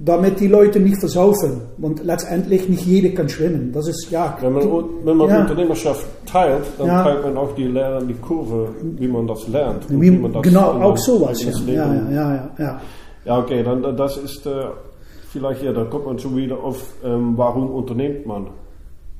Damit 0.00 0.38
die 0.38 0.46
Leute 0.46 0.78
nicht 0.78 0.98
versaufen. 1.00 1.60
Und 1.80 2.04
letztendlich 2.04 2.68
nicht 2.68 2.84
jeder 2.86 3.08
kann 3.16 3.28
schwimmen. 3.28 3.72
Das 3.72 3.88
ist, 3.88 4.08
ja. 4.10 4.36
Wenn 4.40 4.52
man, 4.52 4.64
wenn 5.04 5.16
man 5.16 5.28
Ja. 5.28 5.40
Unternehmerschaft 5.40 6.06
teilt, 6.24 6.62
dann 6.78 6.86
Ja. 6.86 7.02
teilt 7.02 7.24
man 7.24 7.36
auch 7.36 7.52
die, 7.56 7.64
Lern, 7.64 8.06
die 8.06 8.14
Kurve, 8.14 8.68
wie 8.96 9.08
man 9.08 9.26
das 9.26 9.48
lernt. 9.48 9.90
Wie, 9.90 10.00
wie 10.00 10.10
man 10.12 10.32
das 10.32 10.42
genau, 10.42 10.70
auch 10.82 10.96
sowas. 10.96 11.42
Ja, 11.42 11.50
ja, 11.66 11.94
ja, 11.94 12.10
ja, 12.12 12.50
ja. 12.58 12.80
Ja, 13.24 13.38
okay, 13.38 13.62
dann 13.64 13.96
das 13.96 14.16
ist 14.18 14.46
äh, 14.46 14.50
vielleicht, 15.32 15.62
ja, 15.64 15.72
da 15.72 15.84
kommt 15.84 16.06
man 16.06 16.18
schon 16.18 16.36
wieder 16.36 16.62
auf, 16.62 16.80
ähm, 17.04 17.32
warum 17.36 17.68
unternimmt 17.70 18.24
man? 18.24 18.46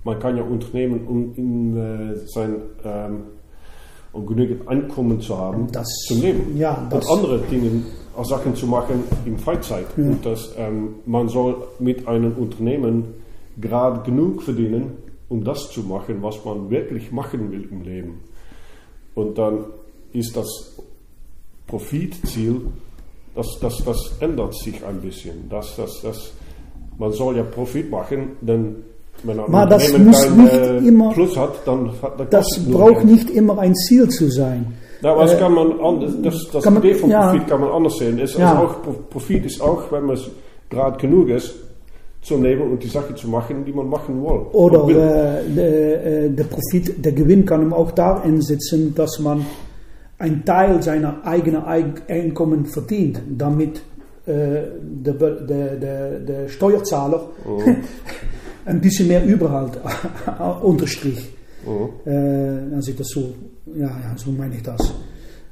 Man 0.09 0.19
kann 0.21 0.39
ja 0.39 0.43
unternehmen, 0.43 1.07
um 1.07 1.35
in 1.37 1.77
äh, 1.77 2.17
sein 2.35 2.57
ähm, 2.83 3.25
um 4.15 4.25
genügend 4.27 4.67
Einkommen 4.67 5.21
zu 5.21 5.37
haben 5.37 5.71
Das- 5.71 5.87
zum 6.09 6.23
Leben. 6.23 6.57
ja, 6.57 6.89
und 6.91 7.11
andere 7.11 7.39
Dinge, 7.41 7.83
auch 8.17 8.25
Sachen 8.25 8.55
zu 8.55 8.67
machen 8.67 9.05
in 9.27 9.37
Freizeit. 9.39 9.85
Und 9.99 10.25
dass 10.25 10.55
ähm, 10.57 10.95
man 11.05 11.29
soll 11.29 11.57
mit 11.79 12.09
einem 12.09 12.33
Unternehmen 12.33 13.05
gerade 13.61 14.01
genug 14.03 14.43
verdienen, 14.43 14.93
um 15.29 15.45
das 15.45 15.69
zu 15.73 15.83
machen, 15.83 16.23
was 16.23 16.43
man 16.43 16.71
wirklich 16.71 17.13
machen 17.13 17.53
will 17.53 17.69
im 17.71 17.83
Leben. 17.83 18.21
Und 19.15 19.37
dann 19.37 19.67
ist 20.15 20.35
das 20.39 20.49
Profitziel, 21.67 22.63
das, 23.35 23.47
das, 23.61 23.85
das 23.85 24.13
ändert 24.21 24.55
sich 24.57 24.83
ein 24.87 25.03
bisschen. 25.03 25.51
Das, 25.51 25.77
das, 25.77 26.01
das, 26.03 26.33
man 26.99 27.13
soll 27.13 27.37
ja 27.37 27.43
Profit 27.43 27.91
machen, 27.91 28.37
denn 28.41 28.77
wenn 29.25 29.39
ein 29.41 29.47
Aber 29.47 29.67
das 29.67 29.97
muss 29.99 30.31
nicht 30.31 30.53
äh, 30.53 30.79
immer- 30.79 31.13
Plus 31.13 31.37
hat, 31.37 31.51
dann, 31.67 31.91
hat- 32.03 32.19
dann 32.19 32.27
Das 32.31 32.47
braucht 32.71 33.05
nicht 33.05 33.31
immer 33.31 33.59
ein 33.59 33.75
Ziel 33.75 34.09
zu 34.09 34.31
sein. 34.31 34.75
Ja, 35.03 35.13
aber 35.13 35.23
das 35.23 35.35
Äh, 35.35 35.39
kann 35.39 35.55
man 35.55 35.81
anders, 35.81 36.13
das, 36.23 36.35
das 36.53 36.65
man- 36.65 36.77
Idee 36.79 36.95
von 36.95 37.11
ja. 37.11 37.31
Profit 37.31 37.49
kann 37.49 37.61
man 37.61 37.71
anders 37.71 37.97
sehen. 37.99 38.19
Es, 38.19 38.37
Ja. 38.37 38.59
auch, 38.59 38.83
Pro- 38.83 38.95
Profit 39.11 39.47
ist 39.47 39.61
auch, 39.61 39.91
wenn 39.93 40.05
man 40.07 40.17
es 40.17 40.29
gerade 40.71 40.99
genug 40.99 41.29
ist, 41.29 41.55
zum 42.23 42.43
Leben 42.43 42.63
und 42.63 42.83
die 42.83 42.89
Sachen 42.89 43.15
zu 43.17 43.29
machen, 43.29 43.65
die 43.65 43.73
man 43.73 43.89
machen 43.89 44.21
will. 44.23 44.41
Oder 44.53 44.87
will. 44.87 44.97
äh, 44.97 45.55
der, 45.55 46.07
äh, 46.25 46.31
der 46.31 46.45
Profit, 46.45 47.05
der 47.05 47.13
Gewinn 47.13 47.47
kann 47.47 47.63
ihm 47.63 47.73
auch 47.73 47.93
darin 47.93 48.41
sitzen, 48.43 48.93
dass 48.95 49.21
man 49.21 49.47
einen 50.19 50.45
Teil 50.45 50.83
seiner 50.83 51.25
eigenen 51.25 51.63
Eig- 51.63 52.09
Einkommen 52.09 52.67
verdient, 52.67 53.21
damit 53.37 53.81
äh, 54.27 54.33
der, 54.83 55.15
der, 55.15 55.77
der, 55.77 56.19
der 56.19 56.49
Steuerzahler 56.49 57.21
ein 58.69 58.81
bisschen 58.81 59.09
mehr 59.09 59.25
überhalt, 59.25 59.79
unterstrich. 60.63 61.29
Äh, 62.07 62.75
als 62.75 62.89
ich 62.89 62.97
das 62.97 63.09
so, 63.09 63.35
ja, 63.75 63.87
ja, 63.89 64.15
so 64.17 64.31
meine 64.31 64.55
ich 64.57 64.63
das. 64.63 64.81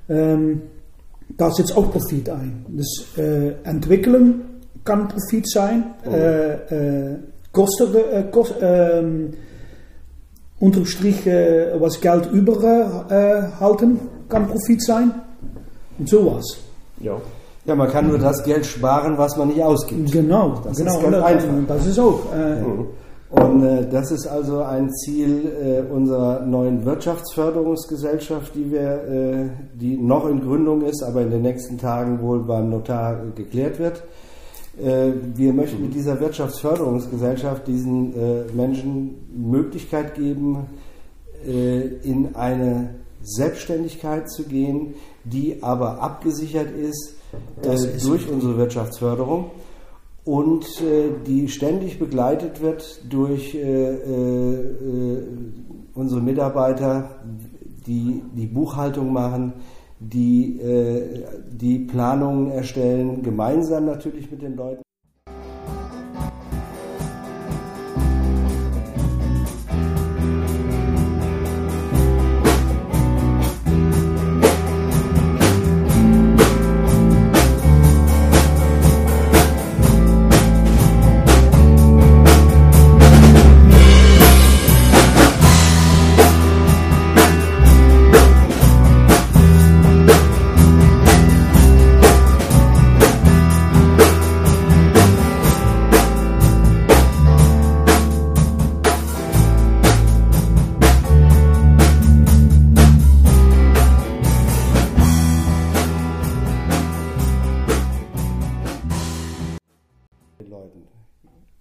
Ähm, 0.08 0.62
da 1.36 1.50
setzt 1.50 1.76
auch 1.76 1.90
Profit 1.90 2.28
ein. 2.30 2.64
Das 2.68 3.18
äh, 3.18 3.52
Entwickeln 3.64 4.42
kann 4.84 5.08
Profit 5.08 5.48
sein. 5.50 5.84
Äh, 6.06 6.52
äh, 6.52 7.16
kosten, 7.52 7.94
äh, 7.94 8.24
kost, 8.30 8.54
ähm, 8.60 9.32
unterm 10.60 10.86
Strich 10.86 11.26
äh, 11.26 11.72
was 11.80 12.00
Geld 12.00 12.30
überhalten 12.32 13.98
kann 14.28 14.46
Profit 14.46 14.82
sein. 14.82 15.10
Und 15.98 16.08
sowas. 16.08 16.44
ja. 17.00 17.20
Ja, 17.66 17.74
man 17.74 17.90
kann 17.90 18.06
nur 18.06 18.16
das 18.18 18.44
Geld 18.44 18.64
sparen, 18.64 19.18
was 19.18 19.36
man 19.36 19.48
nicht 19.48 19.60
ausgibt. 19.60 20.12
Genau, 20.12 20.60
Das 20.62 20.76
genau. 20.76 20.98
ist 20.98 21.02
ganz 21.02 21.16
einfach. 21.16 21.48
das 21.66 21.86
ist 21.86 21.98
auch. 21.98 22.20
Äh, 22.32 22.62
Und 23.30 23.64
äh, 23.64 23.88
das 23.90 24.12
ist 24.12 24.26
also 24.26 24.62
ein 24.62 24.92
Ziel 24.92 25.50
äh, 25.60 25.92
unserer 25.92 26.40
neuen 26.46 26.84
Wirtschaftsförderungsgesellschaft, 26.84 28.54
die 28.54 28.70
wir, 28.70 28.80
äh, 28.80 29.48
die 29.74 29.96
noch 29.96 30.28
in 30.28 30.40
Gründung 30.40 30.82
ist, 30.82 31.02
aber 31.02 31.22
in 31.22 31.30
den 31.30 31.42
nächsten 31.42 31.76
Tagen 31.76 32.20
wohl 32.22 32.40
beim 32.40 32.70
Notar 32.70 33.16
geklärt 33.34 33.78
wird. 33.80 34.04
Äh, 34.80 35.12
wir 35.34 35.52
möchten 35.52 35.82
mit 35.82 35.94
dieser 35.94 36.20
Wirtschaftsförderungsgesellschaft 36.20 37.66
diesen 37.66 38.14
äh, 38.14 38.44
Menschen 38.54 39.16
Möglichkeit 39.34 40.14
geben, 40.14 40.66
äh, 41.46 41.80
in 42.04 42.36
eine 42.36 42.90
Selbstständigkeit 43.22 44.30
zu 44.30 44.44
gehen, 44.44 44.94
die 45.24 45.62
aber 45.62 46.00
abgesichert 46.00 46.68
ist, 46.76 47.14
ist- 47.62 48.06
durch 48.06 48.30
unsere 48.30 48.56
Wirtschaftsförderung 48.56 49.46
und 50.26 50.66
äh, 50.82 51.12
die 51.24 51.48
ständig 51.48 52.00
begleitet 52.00 52.60
wird 52.60 53.00
durch 53.08 53.54
äh, 53.54 53.94
äh, 53.94 55.22
unsere 55.94 56.20
Mitarbeiter, 56.20 57.20
die 57.86 58.22
die 58.34 58.46
Buchhaltung 58.46 59.12
machen, 59.12 59.52
die 60.00 60.60
äh, 60.60 61.24
die 61.48 61.78
Planungen 61.78 62.50
erstellen, 62.50 63.22
gemeinsam 63.22 63.86
natürlich 63.86 64.28
mit 64.30 64.42
den 64.42 64.56
Leuten. 64.56 64.85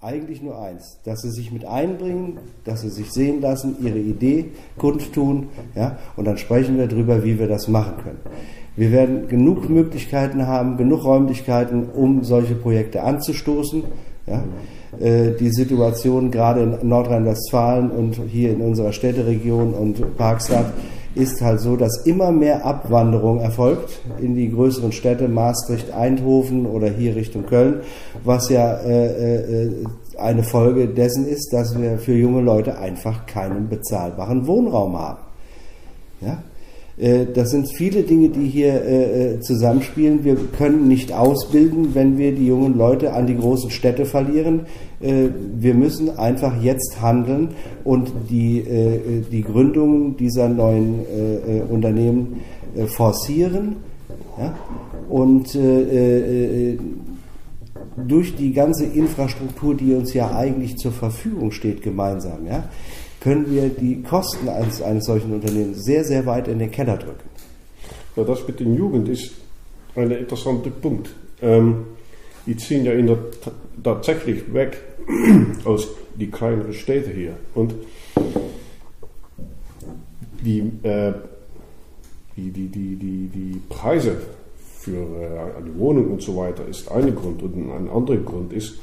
Eigentlich 0.06 0.44
nur 0.44 0.62
eins, 0.62 1.00
dass 1.04 1.24
sie 1.24 1.32
sich 1.32 1.52
mit 1.52 1.65
einbringen, 1.65 2.38
dass 2.63 2.82
sie 2.82 2.89
sich 2.89 3.12
sehen 3.12 3.41
lassen, 3.41 3.78
ihre 3.82 3.98
Idee 3.98 4.52
kundtun, 4.78 5.48
ja, 5.76 5.98
und 6.15 6.26
dann 6.26 6.38
sprechen 6.38 6.78
wir 6.78 6.86
darüber, 6.86 7.24
wie 7.24 7.39
wir 7.39 7.48
das 7.48 7.68
machen 7.68 7.96
können. 8.04 8.20
Wir 8.76 8.91
werden 8.91 9.28
genug 9.28 9.68
Möglichkeiten 9.68 10.46
haben, 10.46 10.78
genug 10.78 11.04
Räumlichkeiten, 11.06 11.89
um 11.89 12.24
solche 12.24 12.54
Projekte 12.54 13.02
anzustoßen. 13.02 13.84
Ja. 14.28 14.44
Äh, 15.00 15.32
Die 15.39 15.50
Situation 15.50 16.30
gerade 16.30 16.62
in 16.62 16.88
Nordrhein-Westfalen 16.88 17.89
und 17.89 18.20
hier 18.28 18.52
in 18.52 18.62
unserer 18.62 18.91
Städteregion 18.91 19.74
und 19.74 20.18
Parkstadt 20.18 20.72
ist 21.15 21.41
halt 21.41 21.62
so, 21.62 21.75
dass 21.78 22.06
immer 22.06 22.32
mehr 22.32 22.65
Abwanderung 22.65 23.39
erfolgt 23.39 24.01
in 24.19 24.36
die 24.36 24.51
größeren 24.51 24.91
Städte, 24.91 25.28
Maastricht, 25.28 25.91
Eindhoven 25.91 26.65
oder 26.65 26.89
hier 26.89 27.15
Richtung 27.15 27.45
Köln, 27.45 27.82
was 28.23 28.49
ja 28.49 28.75
äh, 28.75 29.63
äh, 29.65 29.71
eine 30.17 30.43
Folge 30.43 30.88
dessen 30.88 31.28
ist, 31.28 31.51
dass 31.54 31.80
wir 31.80 31.97
für 31.97 32.13
junge 32.13 32.41
Leute 32.41 32.78
einfach 32.78 33.25
keinen 33.25 33.69
bezahlbaren 33.69 34.45
Wohnraum 34.45 34.97
haben. 34.97 35.19
Ja? 36.21 36.43
Äh, 36.97 37.25
Das 37.34 37.51
sind 37.51 37.69
viele 37.75 38.04
Dinge, 38.04 38.30
die 38.30 38.47
hier 38.47 38.73
äh, 38.73 39.34
äh, 39.34 39.39
zusammenspielen. 39.39 40.23
Wir 40.23 40.36
können 40.58 40.88
nicht 40.88 41.13
ausbilden, 41.13 41.95
wenn 41.95 42.17
wir 42.17 42.34
die 42.34 42.47
jungen 42.47 42.78
Leute 42.78 43.13
an 43.13 43.28
die 43.28 43.38
großen 43.38 43.71
Städte 43.71 44.06
verlieren. 44.06 44.62
Äh, 44.99 45.29
Wir 45.58 45.73
müssen 45.73 46.17
einfach 46.17 46.62
jetzt 46.62 47.01
handeln 47.01 47.49
und 47.84 48.12
die, 48.29 48.60
äh, 48.60 48.95
äh, 48.95 49.21
die 49.31 49.41
Gründung 49.41 50.17
dieser 50.17 50.49
neuen 50.49 51.05
Unternehmen 51.69 52.41
forcieren. 52.88 53.77
Und 55.10 55.58
durch 57.95 58.36
die 58.36 58.51
ganze 58.51 58.86
Infrastruktur, 58.86 59.75
die 59.75 59.93
uns 59.93 60.13
ja 60.13 60.36
eigentlich 60.36 60.77
zur 60.77 60.91
Verfügung 60.91 61.51
steht, 61.51 61.81
gemeinsam, 61.81 62.39
können 63.21 63.49
wir 63.49 63.69
die 63.69 64.01
Kosten 64.01 64.49
eines, 64.49 64.81
eines 64.81 65.05
solchen 65.05 65.34
Unternehmens 65.34 65.84
sehr, 65.84 66.03
sehr 66.03 66.25
weit 66.25 66.47
in 66.47 66.60
den 66.60 66.71
Keller 66.71 66.97
drücken. 66.97 67.29
Ja, 68.15 68.23
das 68.23 68.45
mit 68.47 68.60
den 68.60 68.75
Jugend 68.75 69.08
ist 69.10 69.31
ein 69.95 70.12
interessanter 70.12 70.69
Punkt. 70.69 71.10
Ähm, 71.41 71.86
die 72.45 72.55
ziehen 72.58 72.86
ja 72.86 72.93
in 72.93 73.08
der, 73.08 73.17
tatsächlich 73.84 74.53
weg 74.53 74.77
aus 75.65 75.88
die 76.15 76.29
kleineren 76.29 76.73
Städte 76.73 77.12
hier. 77.12 77.36
Und 77.53 77.73
die, 80.43 80.60
äh, 80.84 81.13
die, 82.36 82.51
die, 82.51 82.67
die, 82.67 82.95
die, 82.95 83.27
die 83.27 83.62
Preise 83.69 84.17
für 84.79 84.91
äh, 84.91 85.63
die 85.65 85.79
Wohnung 85.79 86.12
und 86.12 86.21
so 86.21 86.38
weiter 86.38 86.67
ist 86.67 86.89
ein 86.91 87.15
Grund. 87.15 87.41
Und 87.41 87.55
ein 87.55 87.89
anderer 87.89 88.17
Grund 88.17 88.53
ist, 88.53 88.79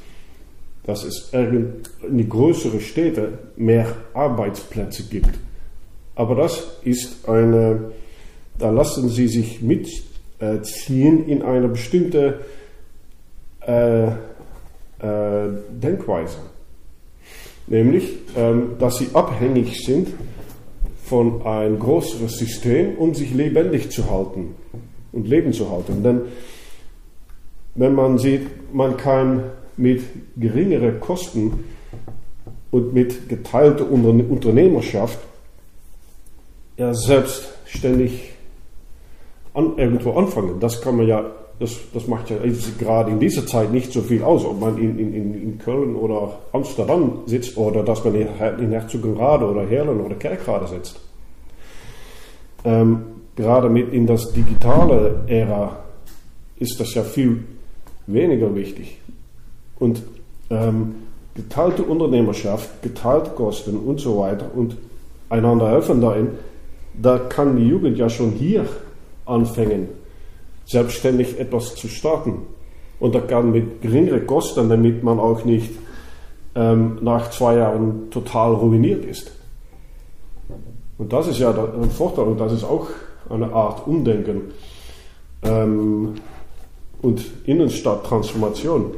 dass 0.85 1.05
es 1.05 1.31
in 1.33 1.83
die 2.11 2.29
größeren 2.29 2.81
Städte 2.81 3.38
mehr 3.57 3.87
Arbeitsplätze 4.14 5.05
gibt. 5.05 5.38
Aber 6.14 6.35
das 6.35 6.79
ist 6.83 7.29
eine, 7.29 7.92
da 8.59 8.70
lassen 8.70 9.09
sie 9.09 9.29
sich 9.29 9.62
mitziehen 9.62 11.27
in 11.29 11.42
eine 11.42 11.68
bestimmte 11.68 12.40
äh, 13.66 14.07
äh, 14.07 15.48
Denkweise. 15.70 16.38
Nämlich, 17.66 18.18
ähm, 18.37 18.72
dass 18.79 18.98
sie 18.98 19.09
abhängig 19.14 19.85
sind 19.85 20.09
von 21.05 21.44
einem 21.46 21.79
größeren 21.79 22.29
System, 22.29 22.96
um 22.96 23.14
sich 23.14 23.33
lebendig 23.35 23.90
zu 23.90 24.11
halten 24.11 24.55
und 25.12 25.29
Leben 25.29 25.53
zu 25.53 25.70
halten. 25.70 26.03
Denn 26.03 26.22
wenn 27.75 27.94
man 27.94 28.18
sieht, 28.18 28.75
man 28.75 28.96
kann 28.96 29.44
mit 29.77 30.03
geringeren 30.37 31.01
Kosten 31.01 31.64
und 32.70 32.94
mit 32.94 33.29
geteilter 33.29 33.90
Unternehmerschaft 33.90 35.18
ja 36.77 36.94
selbstständig 36.94 38.33
an, 39.55 39.77
irgendwo 39.77 40.12
anfangen. 40.12 40.59
Das 40.61 40.81
kann 40.81 40.96
man 40.96 41.07
ja, 41.07 41.25
das, 41.62 41.77
das 41.94 42.09
macht 42.09 42.29
ja 42.29 42.37
gerade 42.79 43.12
in 43.12 43.20
dieser 43.20 43.46
Zeit 43.46 43.70
nicht 43.70 43.92
so 43.92 44.01
viel 44.01 44.25
aus, 44.25 44.44
ob 44.44 44.61
man 44.61 44.77
in, 44.79 44.98
in, 44.98 45.42
in 45.42 45.59
Köln 45.59 45.94
oder 45.94 46.40
Amsterdam 46.53 47.20
sitzt 47.27 47.57
oder 47.57 47.85
dass 47.85 48.05
man 48.05 48.16
in 48.16 48.70
Herzogenrade 48.70 49.46
oder 49.46 49.64
Herlen 49.64 50.01
oder 50.01 50.16
Kerkrade 50.16 50.66
sitzt. 50.66 50.98
Ähm, 52.64 53.03
gerade 53.37 53.68
mit 53.68 53.92
in 53.92 54.09
das 54.09 54.33
digitale 54.33 55.22
Ära 55.29 55.77
ist 56.59 56.81
das 56.81 56.94
ja 56.94 57.05
viel 57.05 57.44
weniger 58.09 58.53
wichtig. 58.57 58.98
Und 59.79 60.03
ähm, 60.51 60.96
geteilte 61.37 61.85
Unternehmerschaft, 61.85 62.83
geteilte 62.83 63.31
Kosten 63.31 63.77
und 63.77 64.01
so 64.01 64.18
weiter 64.18 64.51
und 64.53 64.77
einander 65.29 65.70
helfen 65.70 66.01
darin, 66.01 66.29
da 67.01 67.18
kann 67.18 67.57
die 67.57 67.68
Jugend 67.68 67.98
ja 67.98 68.11
schon 68.11 68.33
hier 68.33 68.66
anfangen, 69.27 70.02
selbstständig 70.66 71.38
etwas 71.38 71.75
zu 71.75 71.88
starten. 71.88 72.46
Und 73.01 73.14
das 73.14 73.27
kann 73.27 73.51
mit 73.51 73.83
geringeren 73.83 74.27
Kosten, 74.27 74.68
damit 74.68 75.03
man 75.03 75.18
auch 75.18 75.44
nicht 75.44 75.72
ähm, 76.55 76.98
nach 77.01 77.31
zwei 77.31 77.57
Jahren 77.57 78.11
total 78.11 78.55
ruiniert 78.55 79.05
ist. 79.05 79.33
Und 80.98 81.12
das 81.12 81.27
ist 81.27 81.38
ja 81.38 81.51
ein 81.51 81.90
Vorteil 81.90 82.27
und 82.27 82.38
das 82.38 82.53
ist 82.53 82.64
auch 82.64 82.87
eine 83.29 83.53
Art 83.53 83.87
Umdenken 83.87 84.53
ähm, 85.42 86.14
und 87.01 87.25
Innenstadttransformation. 87.46 88.94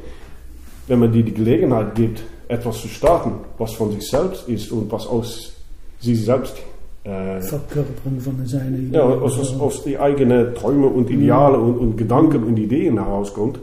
Wenn 0.86 0.98
man 0.98 1.12
dir 1.12 1.22
die 1.22 1.32
Gelegenheit 1.32 1.94
gibt, 1.94 2.22
etwas 2.48 2.82
zu 2.82 2.88
starten, 2.88 3.32
was 3.56 3.72
von 3.72 3.90
sich 3.92 4.08
selbst 4.08 4.48
ist 4.48 4.70
und 4.70 4.92
was 4.92 5.06
aus 5.06 5.54
sich 6.00 6.22
selbst 6.22 6.56
äh, 7.04 7.40
Verkörperung 7.40 8.18
von 8.18 8.46
seinen 8.46 8.74
Ideen. 8.74 8.94
Ja, 8.94 9.02
aus, 9.02 9.38
aus, 9.38 9.60
aus 9.60 9.84
die 9.84 9.98
eigenen 9.98 10.54
Träume 10.54 10.86
und 10.86 11.10
Ideale 11.10 11.58
mhm. 11.58 11.64
und, 11.64 11.78
und, 11.78 11.96
Gedanken 11.96 12.44
und 12.44 12.56
Ideen 12.56 12.98
herauskommt, 12.98 13.60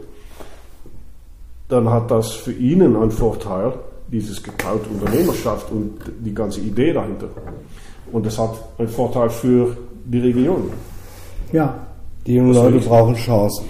dann 1.68 1.90
hat 1.90 2.10
das 2.10 2.32
für 2.32 2.52
ihn 2.52 2.82
einen 2.82 3.10
Vorteil, 3.10 3.72
dieses 4.10 4.42
geteilte 4.42 4.88
Unternehmerschaft 4.90 5.72
und 5.72 5.94
die 6.20 6.34
ganze 6.34 6.60
Idee 6.60 6.92
dahinter. 6.92 7.28
Und 8.12 8.26
das 8.26 8.38
hat 8.38 8.54
einen 8.78 8.88
Vorteil 8.88 9.30
für 9.30 9.76
die 10.04 10.20
Region. 10.20 10.70
Ja. 11.52 11.74
Die 12.26 12.34
jungen 12.34 12.54
Leute 12.54 12.78
brauchen 12.78 13.14
Chancen. 13.14 13.64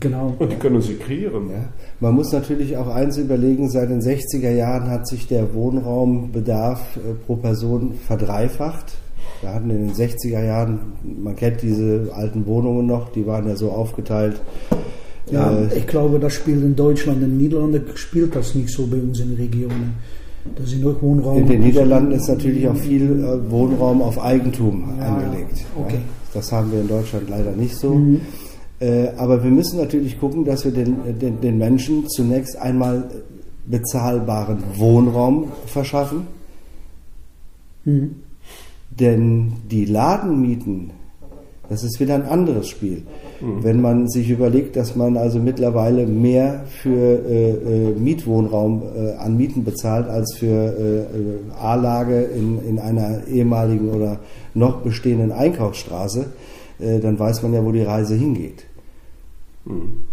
Genau. 0.00 0.34
Und 0.38 0.52
die 0.52 0.56
können 0.56 0.80
sie 0.80 0.94
kreieren. 0.94 1.50
Ja. 1.50 1.64
Man 2.00 2.14
muss 2.14 2.32
natürlich 2.32 2.76
auch 2.76 2.88
eins 2.88 3.16
überlegen, 3.16 3.70
seit 3.70 3.90
den 3.90 4.00
60er 4.00 4.50
Jahren 4.50 4.90
hat 4.90 5.08
sich 5.08 5.26
der 5.26 5.54
Wohnraumbedarf 5.54 6.96
äh, 6.96 7.14
pro 7.26 7.36
Person 7.36 7.94
verdreifacht. 7.94 8.98
Wir 9.40 9.54
hatten 9.54 9.70
in 9.70 9.86
den 9.88 9.94
60er 9.94 10.44
Jahren, 10.44 10.78
man 11.22 11.36
kennt 11.36 11.62
diese 11.62 12.10
alten 12.14 12.46
Wohnungen 12.46 12.86
noch, 12.86 13.10
die 13.12 13.26
waren 13.26 13.46
ja 13.46 13.56
so 13.56 13.70
aufgeteilt. 13.70 14.40
Ja, 15.30 15.52
äh, 15.52 15.78
ich 15.78 15.86
glaube, 15.86 16.18
das 16.18 16.32
spielt 16.32 16.62
in 16.62 16.74
Deutschland, 16.74 17.22
in 17.22 17.30
den 17.30 17.38
Niederlanden 17.38 17.84
spielt 17.94 18.34
das 18.34 18.54
nicht 18.54 18.70
so 18.70 18.86
bei 18.86 18.96
uns 18.96 19.20
in 19.20 19.30
den 19.30 19.36
Regionen. 19.36 19.94
Da 20.56 20.64
sind 20.64 20.86
auch 20.86 21.00
Wohnraum. 21.02 21.38
In 21.38 21.46
den 21.46 21.60
Niederlanden 21.60 22.12
ist 22.12 22.28
natürlich 22.28 22.66
auch 22.66 22.76
viel 22.76 23.22
äh, 23.22 23.50
Wohnraum 23.50 24.02
auf 24.02 24.20
Eigentum 24.20 24.88
ja, 24.98 25.06
angelegt. 25.06 25.64
Okay. 25.78 25.94
Ja. 25.94 26.00
Das 26.34 26.52
haben 26.52 26.72
wir 26.72 26.80
in 26.80 26.88
Deutschland 26.88 27.28
leider 27.28 27.52
nicht 27.52 27.76
so. 27.76 27.94
Mhm. 27.94 28.20
Äh, 28.80 29.08
aber 29.16 29.42
wir 29.42 29.50
müssen 29.50 29.78
natürlich 29.78 30.18
gucken, 30.18 30.44
dass 30.44 30.64
wir 30.64 30.72
den, 30.72 31.18
den, 31.18 31.40
den 31.40 31.58
Menschen 31.58 32.08
zunächst 32.08 32.56
einmal 32.56 33.10
bezahlbaren 33.66 34.62
Wohnraum 34.76 35.52
verschaffen. 35.66 36.26
Mhm. 37.84 38.16
Denn 39.00 39.52
die 39.70 39.84
Ladenmieten, 39.84 40.90
das 41.68 41.84
ist 41.84 42.00
wieder 42.00 42.14
ein 42.14 42.26
anderes 42.26 42.68
Spiel. 42.68 43.02
Mhm. 43.40 43.62
Wenn 43.62 43.80
man 43.80 44.08
sich 44.08 44.30
überlegt, 44.30 44.76
dass 44.76 44.96
man 44.96 45.16
also 45.16 45.38
mittlerweile 45.38 46.06
mehr 46.06 46.64
für 46.68 46.90
äh, 46.90 47.50
äh, 47.50 47.90
Mietwohnraum 47.94 48.82
äh, 48.96 49.12
an 49.14 49.36
Mieten 49.36 49.64
bezahlt 49.64 50.08
als 50.08 50.36
für 50.36 50.46
äh, 50.46 50.98
äh, 51.00 51.60
A-Lage 51.60 52.22
in, 52.22 52.58
in 52.66 52.78
einer 52.78 53.26
ehemaligen 53.28 53.90
oder 53.90 54.18
noch 54.54 54.80
bestehenden 54.80 55.30
Einkaufsstraße, 55.30 56.26
äh, 56.80 56.98
dann 56.98 57.18
weiß 57.18 57.42
man 57.42 57.52
ja, 57.52 57.64
wo 57.64 57.70
die 57.70 57.82
Reise 57.82 58.14
hingeht. 58.14 58.64
Mhm. 59.64 60.07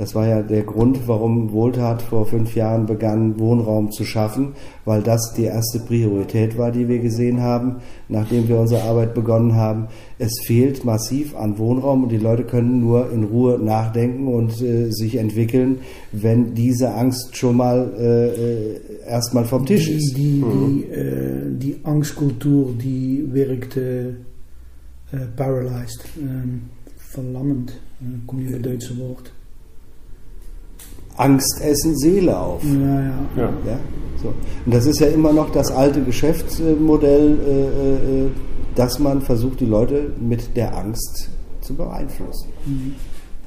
Das 0.00 0.14
war 0.14 0.26
ja 0.26 0.40
der 0.40 0.62
Grund, 0.62 1.08
warum 1.08 1.52
Wohltat 1.52 2.00
vor 2.00 2.24
fünf 2.24 2.54
Jahren 2.54 2.86
begann, 2.86 3.38
Wohnraum 3.38 3.92
zu 3.92 4.06
schaffen, 4.06 4.54
weil 4.86 5.02
das 5.02 5.34
die 5.36 5.44
erste 5.44 5.78
Priorität 5.80 6.56
war, 6.56 6.72
die 6.72 6.88
wir 6.88 7.00
gesehen 7.00 7.42
haben, 7.42 7.82
nachdem 8.08 8.48
wir 8.48 8.58
unsere 8.58 8.84
Arbeit 8.84 9.12
begonnen 9.12 9.56
haben. 9.56 9.88
Es 10.18 10.40
fehlt 10.46 10.86
massiv 10.86 11.36
an 11.36 11.58
Wohnraum 11.58 12.04
und 12.04 12.08
die 12.08 12.16
Leute 12.16 12.44
können 12.44 12.80
nur 12.80 13.12
in 13.12 13.24
Ruhe 13.24 13.58
nachdenken 13.58 14.26
und 14.28 14.62
äh, 14.62 14.90
sich 14.90 15.16
entwickeln, 15.16 15.80
wenn 16.12 16.54
diese 16.54 16.94
Angst 16.94 17.36
schon 17.36 17.58
mal 17.58 17.92
äh, 17.98 18.28
äh 18.28 18.80
erstmal 19.06 19.44
vom 19.44 19.66
Tisch 19.66 19.84
die, 19.84 19.96
ist. 19.96 20.16
Die, 20.16 20.42
mhm. 20.42 20.66
die, 20.66 20.84
äh, 20.94 21.58
die, 21.58 21.76
Angstkultur, 21.84 22.72
die 22.82 23.26
wirkt 23.34 23.76
äh, 23.76 24.14
paralyzed, 25.36 26.06
ähm, 26.18 26.62
verlammend, 26.96 27.72
äh, 28.00 28.26
kommt 28.26 28.48
hier 28.48 28.52
das 28.58 28.62
deutsche 28.62 28.98
Wort. 28.98 29.30
Angst 31.20 31.60
essen 31.60 31.96
Seele 31.96 32.38
auf. 32.38 32.62
Ja, 32.64 33.00
ja. 33.00 33.12
ja. 33.36 33.42
ja? 33.66 33.78
So. 34.22 34.28
Und 34.66 34.74
das 34.74 34.86
ist 34.86 35.00
ja 35.00 35.08
immer 35.08 35.32
noch 35.32 35.50
das 35.50 35.70
alte 35.70 36.02
Geschäftsmodell, 36.02 37.38
äh, 37.46 38.24
äh, 38.24 38.30
dass 38.74 38.98
man 38.98 39.22
versucht, 39.22 39.60
die 39.60 39.66
Leute 39.66 40.12
mit 40.20 40.56
der 40.56 40.76
Angst 40.76 41.28
zu 41.60 41.74
beeinflussen. 41.74 42.48
Mhm. 42.66 42.94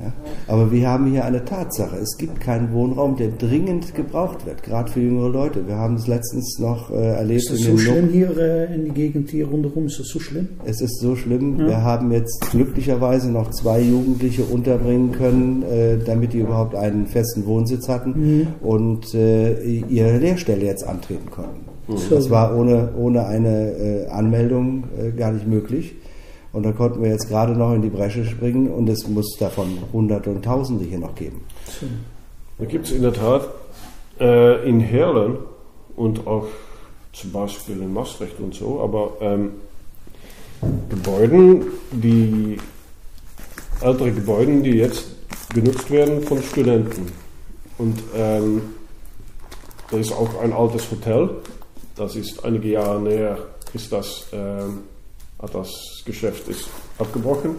Ja? 0.03 0.13
Aber 0.47 0.71
wir 0.71 0.87
haben 0.87 1.07
hier 1.07 1.25
eine 1.25 1.45
Tatsache. 1.45 1.97
Es 1.97 2.17
gibt 2.17 2.39
keinen 2.39 2.73
Wohnraum, 2.73 3.15
der 3.15 3.29
dringend 3.29 3.95
gebraucht 3.95 4.45
wird, 4.45 4.63
gerade 4.63 4.91
für 4.91 4.99
jüngere 4.99 5.29
Leute. 5.29 5.67
Wir 5.67 5.77
haben 5.77 5.95
es 5.95 6.07
letztens 6.07 6.59
noch 6.59 6.91
äh, 6.91 6.95
erlebt. 6.95 7.43
Ist 7.43 7.51
das 7.51 7.59
so 7.59 7.77
schlimm 7.77 8.09
hier 8.09 8.37
äh, 8.37 8.73
in 8.73 8.85
die 8.85 8.91
Gegend 8.91 9.29
hier 9.29 9.47
rundherum? 9.47 9.85
Ist 9.85 9.99
das 9.99 10.07
so 10.07 10.19
schlimm? 10.19 10.49
Es 10.65 10.81
ist 10.81 10.99
so 10.99 11.15
schlimm. 11.15 11.59
Ja. 11.59 11.67
Wir 11.67 11.83
haben 11.83 12.11
jetzt 12.11 12.51
glücklicherweise 12.51 13.31
noch 13.31 13.51
zwei 13.51 13.81
Jugendliche 13.81 14.43
unterbringen 14.43 15.11
können, 15.11 15.63
äh, 15.63 15.97
damit 15.97 16.33
die 16.33 16.39
überhaupt 16.39 16.75
einen 16.75 17.07
festen 17.07 17.45
Wohnsitz 17.45 17.87
hatten 17.87 18.11
mhm. 18.11 18.47
und 18.61 19.13
äh, 19.13 19.53
ihre 19.53 20.17
Lehrstelle 20.17 20.65
jetzt 20.65 20.85
antreten 20.85 21.29
konnten. 21.29 21.61
Mhm. 21.87 21.95
Das 22.09 22.29
war 22.29 22.57
ohne, 22.57 22.89
ohne 22.97 23.25
eine 23.25 23.71
äh, 23.71 24.07
Anmeldung 24.07 24.85
äh, 24.97 25.11
gar 25.11 25.31
nicht 25.31 25.47
möglich. 25.47 25.95
Und 26.53 26.63
da 26.63 26.71
konnten 26.71 27.01
wir 27.01 27.09
jetzt 27.09 27.27
gerade 27.27 27.53
noch 27.53 27.73
in 27.73 27.81
die 27.81 27.89
Bresche 27.89 28.23
springen 28.25 28.67
und 28.67 28.87
es 28.87 29.07
muss 29.07 29.35
davon 29.39 29.79
Hunderte 29.91 30.29
und 30.29 30.45
Tausende 30.45 30.85
hier 30.85 30.99
noch 30.99 31.15
geben. 31.15 31.41
Da 32.59 32.65
gibt 32.65 32.85
es 32.85 32.91
in 32.91 33.01
der 33.01 33.13
Tat 33.13 33.49
äh, 34.19 34.69
in 34.69 34.79
Herlen 34.79 35.37
und 35.95 36.27
auch 36.27 36.45
zum 37.11 37.31
Beispiel 37.31 37.81
in 37.81 37.91
Maastricht 37.91 38.39
und 38.39 38.53
so, 38.53 38.81
aber 38.81 39.13
ähm, 39.19 39.51
Gebäuden, 40.89 41.65
die 41.91 42.57
ältere 43.81 44.11
Gebäude, 44.11 44.61
die 44.61 44.77
jetzt 44.77 45.07
genutzt 45.53 45.89
werden 45.89 46.21
von 46.21 46.41
Studenten. 46.41 47.11
Und 47.79 47.99
ähm, 48.15 48.61
da 49.89 49.97
ist 49.97 50.11
auch 50.11 50.39
ein 50.41 50.53
altes 50.53 50.89
Hotel, 50.91 51.29
das 51.95 52.15
ist 52.15 52.45
einige 52.45 52.69
Jahre 52.69 53.01
näher, 53.01 53.37
ist 53.73 53.91
das 53.91 54.27
ähm, 54.31 54.81
das 55.51 55.69
Geschäft 56.05 56.47
ist 56.47 56.67
abgebrochen. 56.97 57.55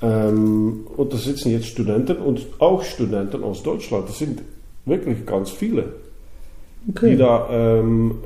Ähm, 0.00 0.86
und 0.96 1.12
da 1.12 1.16
sitzen 1.16 1.50
jetzt 1.50 1.66
Studenten 1.66 2.18
und 2.18 2.46
auch 2.58 2.82
Studenten 2.84 3.42
aus 3.42 3.62
Deutschland. 3.62 4.08
Das 4.08 4.18
sind 4.18 4.42
wirklich 4.84 5.26
ganz 5.26 5.50
viele, 5.50 5.92
okay. 6.88 7.10
die 7.10 7.16
da 7.16 7.48
ähm, 7.50 8.18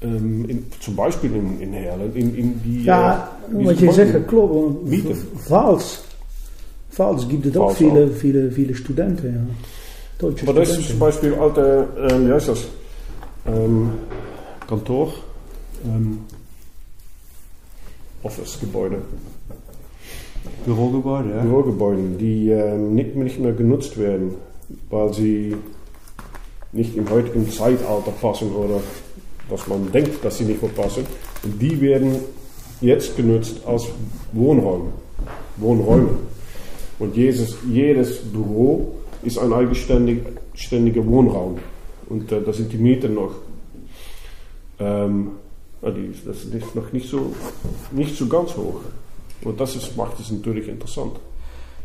ähm, 0.00 0.44
in, 0.48 0.66
zum 0.80 0.96
Beispiel 0.96 1.34
in, 1.34 1.60
in 1.60 1.72
Herlen, 1.72 2.14
in, 2.14 2.36
in 2.36 2.62
die. 2.62 2.84
Ja, 2.84 3.36
äh, 3.50 3.64
wat 3.64 3.80
je 3.80 3.90
zegt, 3.90 4.28
klopt. 4.28 4.84
Mieten. 4.84 5.16
Vals. 5.48 6.04
Vals 6.90 7.28
gibt 7.28 7.46
es 7.46 7.56
auch 7.56 7.72
viele, 7.72 8.08
viele, 8.08 8.50
viele 8.50 8.74
Studenten, 8.74 9.34
ja. 9.34 9.40
Deutsche 10.18 10.46
Aber 10.48 10.60
das 10.60 10.78
ist 10.78 10.90
zum 10.90 10.98
Beispiel 10.98 11.34
alte, 11.34 11.88
ähm, 12.10 12.28
wie 12.28 12.32
heißt 12.32 12.48
das? 12.48 12.64
Ähm, 13.46 13.90
Kantor. 14.68 15.12
Ähm, 15.84 16.18
Office-Gebäude. 18.22 18.98
Bürogebäude, 20.64 21.30
ja. 21.30 21.42
Bürogebäude, 21.42 22.02
die 22.18 22.50
äh, 22.50 22.76
nicht, 22.76 23.16
nicht 23.16 23.40
mehr 23.40 23.52
genutzt 23.52 23.98
werden, 23.98 24.34
weil 24.90 25.12
sie 25.12 25.56
nicht 26.72 26.96
im 26.96 27.08
heutigen 27.10 27.48
Zeitalter 27.50 28.12
passen 28.20 28.52
oder 28.52 28.80
dass 29.50 29.66
man 29.66 29.90
denkt, 29.92 30.24
dass 30.24 30.38
sie 30.38 30.44
nicht 30.44 30.62
mehr 30.62 30.70
passen. 30.70 31.04
Und 31.42 31.60
die 31.60 31.80
werden 31.80 32.16
jetzt 32.80 33.16
genutzt 33.16 33.60
als 33.66 33.86
Wohnräume. 34.32 34.92
Wohnräume. 35.56 36.10
Und 36.98 37.16
jedes, 37.16 37.56
jedes 37.68 38.18
Büro 38.20 38.94
ist 39.22 39.38
ein 39.38 39.52
eigenständiger 39.52 41.06
Wohnraum. 41.06 41.58
Und 42.08 42.30
äh, 42.32 42.40
da 42.40 42.52
sind 42.52 42.72
die 42.72 42.78
Mieten 42.78 43.14
noch, 43.14 43.32
ähm, 44.78 45.32
das 45.82 46.44
ist 46.44 46.74
noch 46.74 46.92
nicht 46.92 47.08
so, 47.08 47.34
nicht 47.90 48.16
so 48.16 48.26
ganz 48.26 48.56
hoch. 48.56 48.80
Und 49.44 49.60
das 49.60 49.74
ist, 49.74 49.96
macht 49.96 50.18
es 50.20 50.30
natürlich 50.30 50.68
interessant. 50.68 51.18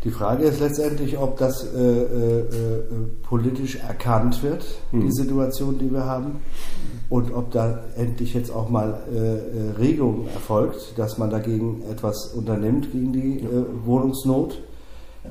Die 0.03 0.11
Frage 0.11 0.43
ist 0.43 0.59
letztendlich, 0.59 1.17
ob 1.17 1.37
das 1.37 1.63
äh, 1.63 1.79
äh, 1.79 2.39
äh, 2.39 2.45
politisch 3.23 3.77
erkannt 3.77 4.43
wird, 4.43 4.63
mhm. 4.91 5.01
die 5.01 5.11
Situation, 5.11 5.79
die 5.79 5.91
wir 5.91 6.05
haben, 6.05 6.39
und 7.09 7.33
ob 7.33 7.51
da 7.51 7.83
endlich 7.95 8.33
jetzt 8.33 8.51
auch 8.51 8.69
mal 8.69 9.01
äh, 9.11 9.17
äh, 9.17 9.71
Regung 9.79 10.27
erfolgt, 10.33 10.93
dass 10.97 11.17
man 11.17 11.31
dagegen 11.31 11.83
etwas 11.89 12.33
unternimmt 12.35 12.91
gegen 12.91 13.11
die 13.11 13.39
äh, 13.39 13.65
Wohnungsnot. 13.85 14.61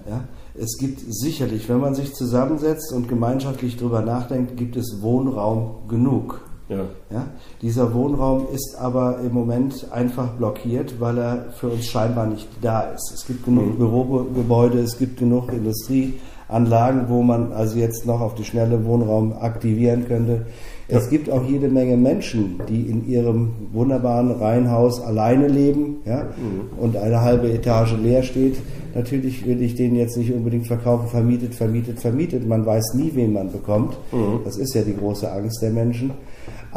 Ja? 0.09 0.25
Es 0.55 0.77
gibt 0.79 1.01
sicherlich, 1.09 1.69
wenn 1.69 1.81
man 1.81 1.95
sich 1.95 2.15
zusammensetzt 2.15 2.93
und 2.93 3.09
gemeinschaftlich 3.09 3.77
darüber 3.77 4.03
nachdenkt, 4.03 4.57
gibt 4.57 4.77
es 4.77 5.01
Wohnraum 5.01 5.87
genug. 5.89 6.41
Ja. 6.69 6.85
Ja? 7.11 7.29
Dieser 7.63 7.95
Wohnraum 7.95 8.49
ist 8.53 8.77
aber 8.79 9.21
im 9.21 9.33
Moment 9.33 9.87
einfach 9.93 10.29
blockiert, 10.33 11.01
weil 11.01 11.19
er 11.19 11.53
für 11.53 11.69
uns 11.69 11.87
scheinbar 11.87 12.27
nicht 12.27 12.49
da 12.61 12.81
ist. 12.81 13.13
Es 13.15 13.27
gibt 13.27 13.45
genug 13.45 13.75
mhm. 13.75 13.79
Bürogebäude, 13.79 14.81
es 14.81 14.99
gibt 14.99 15.19
genug 15.19 15.53
Industrieanlagen, 15.53 17.09
wo 17.09 17.23
man 17.23 17.53
also 17.53 17.79
jetzt 17.79 18.05
noch 18.07 18.21
auf 18.21 18.35
die 18.35 18.45
schnelle 18.45 18.85
Wohnraum 18.85 19.33
aktivieren 19.33 20.07
könnte. 20.07 20.47
Es 20.89 21.05
ja. 21.05 21.11
gibt 21.11 21.31
auch 21.31 21.45
jede 21.45 21.69
Menge 21.69 21.97
Menschen, 21.97 22.61
die 22.69 22.83
in 22.83 23.09
ihrem 23.09 23.51
wunderbaren 23.73 24.31
Reihenhaus 24.31 25.01
alleine 25.01 25.49
leben 25.49 25.97
ja, 26.05 26.25
mhm. 26.25 26.79
und 26.79 26.97
eine 26.97 27.21
halbe 27.23 27.51
Etage 27.51 27.97
leer 27.97 28.23
steht. 28.23 28.57
Natürlich 28.95 29.45
will 29.47 29.63
ich 29.63 29.75
den 29.75 29.95
jetzt 29.95 30.17
nicht 30.17 30.33
unbedingt 30.33 30.67
verkaufen, 30.67 31.09
vermietet, 31.09 31.55
vermietet, 31.55 32.01
vermietet. 32.01 32.47
Man 32.47 32.65
weiß 32.65 32.95
nie, 32.95 33.11
wen 33.15 33.33
man 33.33 33.51
bekommt. 33.51 33.97
Mhm. 34.13 34.41
Das 34.45 34.57
ist 34.57 34.75
ja 34.75 34.83
die 34.83 34.97
große 34.97 35.31
Angst 35.31 35.61
der 35.61 35.71
Menschen. 35.71 36.13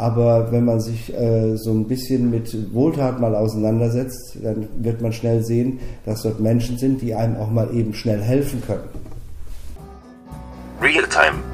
Aber 0.00 0.50
wenn 0.50 0.64
man 0.64 0.80
sich 0.80 1.12
äh, 1.12 1.56
so 1.56 1.72
ein 1.72 1.86
bisschen 1.86 2.30
mit 2.30 2.72
Wohltat 2.72 3.20
mal 3.20 3.34
auseinandersetzt, 3.34 4.38
dann 4.42 4.66
wird 4.78 5.02
man 5.02 5.12
schnell 5.12 5.44
sehen, 5.44 5.78
dass 6.06 6.22
dort 6.22 6.40
Menschen 6.40 6.78
sind, 6.78 7.02
die 7.02 7.14
einem 7.14 7.36
auch 7.36 7.50
mal 7.50 7.68
eben 7.74 7.92
schnell 7.92 8.22
helfen 8.22 8.62
können. 8.66 8.88
Realtime 10.80 11.49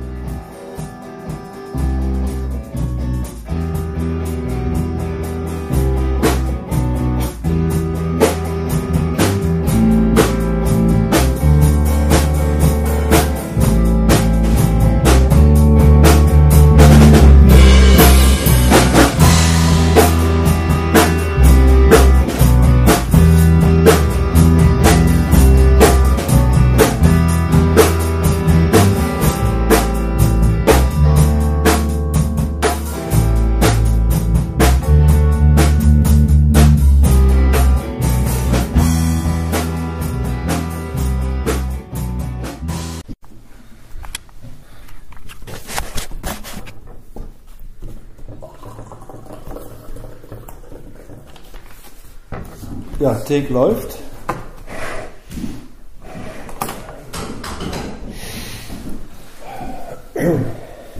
Ja, 53.07 53.15
Take 53.15 53.53
läuft. 53.53 53.99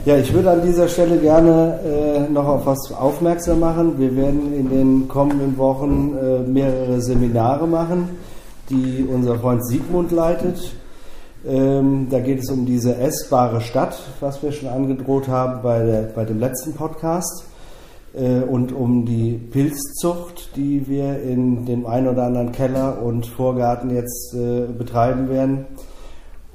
Ja, 0.05 0.15
ich 0.15 0.33
würde 0.33 0.51
an 0.51 0.61
dieser 0.61 0.87
Stelle 0.87 1.17
gerne 1.17 1.81
äh, 1.83 2.31
noch 2.31 2.47
auf 2.47 2.65
was 2.65 2.93
aufmerksam 2.93 3.59
machen. 3.59 3.99
Wir 3.99 4.15
werden 4.15 4.53
in 4.53 4.69
den 4.69 5.07
kommenden 5.09 5.57
Wochen 5.57 6.15
äh, 6.15 6.49
mehrere 6.49 7.01
Seminare 7.01 7.67
machen, 7.67 8.17
die 8.69 9.05
unser 9.13 9.37
Freund 9.37 9.67
Siegmund 9.67 10.13
leitet. 10.13 10.75
Ähm, 11.45 12.07
da 12.09 12.21
geht 12.21 12.39
es 12.39 12.49
um 12.49 12.65
diese 12.65 12.95
essbare 12.95 13.59
Stadt, 13.59 13.99
was 14.21 14.41
wir 14.41 14.53
schon 14.53 14.69
angedroht 14.69 15.27
haben 15.27 15.61
bei, 15.61 15.83
der, 15.83 16.03
bei 16.03 16.23
dem 16.23 16.39
letzten 16.39 16.71
Podcast. 16.71 17.46
Äh, 18.17 18.41
und 18.41 18.71
um 18.71 19.05
die 19.05 19.33
Pilzzucht, 19.33 20.55
die 20.55 20.87
wir 20.87 21.21
in 21.21 21.65
dem 21.65 21.85
einen 21.85 22.07
oder 22.07 22.23
anderen 22.23 22.51
Keller 22.51 23.01
und 23.03 23.27
Vorgarten 23.27 23.93
jetzt 23.93 24.33
äh, 24.33 24.65
betreiben 24.65 25.29
werden. 25.29 25.65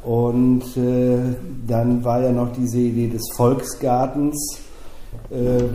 Und 0.05 0.77
äh, 0.77 1.19
dann 1.67 2.05
war 2.05 2.21
ja 2.21 2.33
noch 2.33 2.53
diese 2.53 2.79
Idee 2.79 3.09
des 3.09 3.23
Volksgartens, 3.37 4.59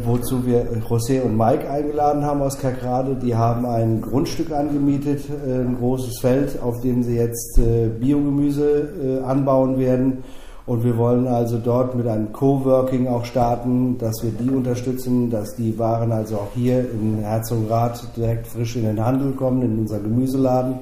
wozu 0.06 0.46
wir 0.46 0.68
José 0.88 1.22
und 1.22 1.36
Mike 1.36 1.68
eingeladen 1.70 2.24
haben 2.24 2.42
aus 2.42 2.60
Kakrade. 2.60 3.16
Die 3.16 3.36
haben 3.36 3.66
ein 3.66 4.02
Grundstück 4.02 4.52
angemietet, 4.52 5.24
ein 5.30 5.78
großes 5.80 6.20
Feld, 6.20 6.62
auf 6.62 6.82
dem 6.82 7.02
sie 7.02 7.16
jetzt 7.16 7.60
Biogemüse 8.00 9.24
anbauen 9.26 9.80
werden 9.80 10.24
und 10.68 10.84
wir 10.84 10.98
wollen 10.98 11.28
also 11.28 11.58
dort 11.58 11.96
mit 11.96 12.08
einem 12.08 12.34
Coworking 12.34 13.08
auch 13.08 13.24
starten, 13.24 13.98
dass 13.98 14.22
wir 14.22 14.32
die 14.32 14.50
unterstützen, 14.50 15.30
dass 15.30 15.56
die 15.56 15.80
Waren 15.80 16.12
also 16.12 16.36
auch 16.36 16.52
hier 16.54 16.82
in 16.92 17.20
Herzogenrath 17.20 18.16
direkt 18.18 18.48
frisch 18.48 18.76
in 18.76 18.84
den 18.84 19.04
Handel 19.04 19.32
kommen, 19.32 19.62
in 19.62 19.80
unser 19.80 20.00
Gemüseladen. 20.00 20.80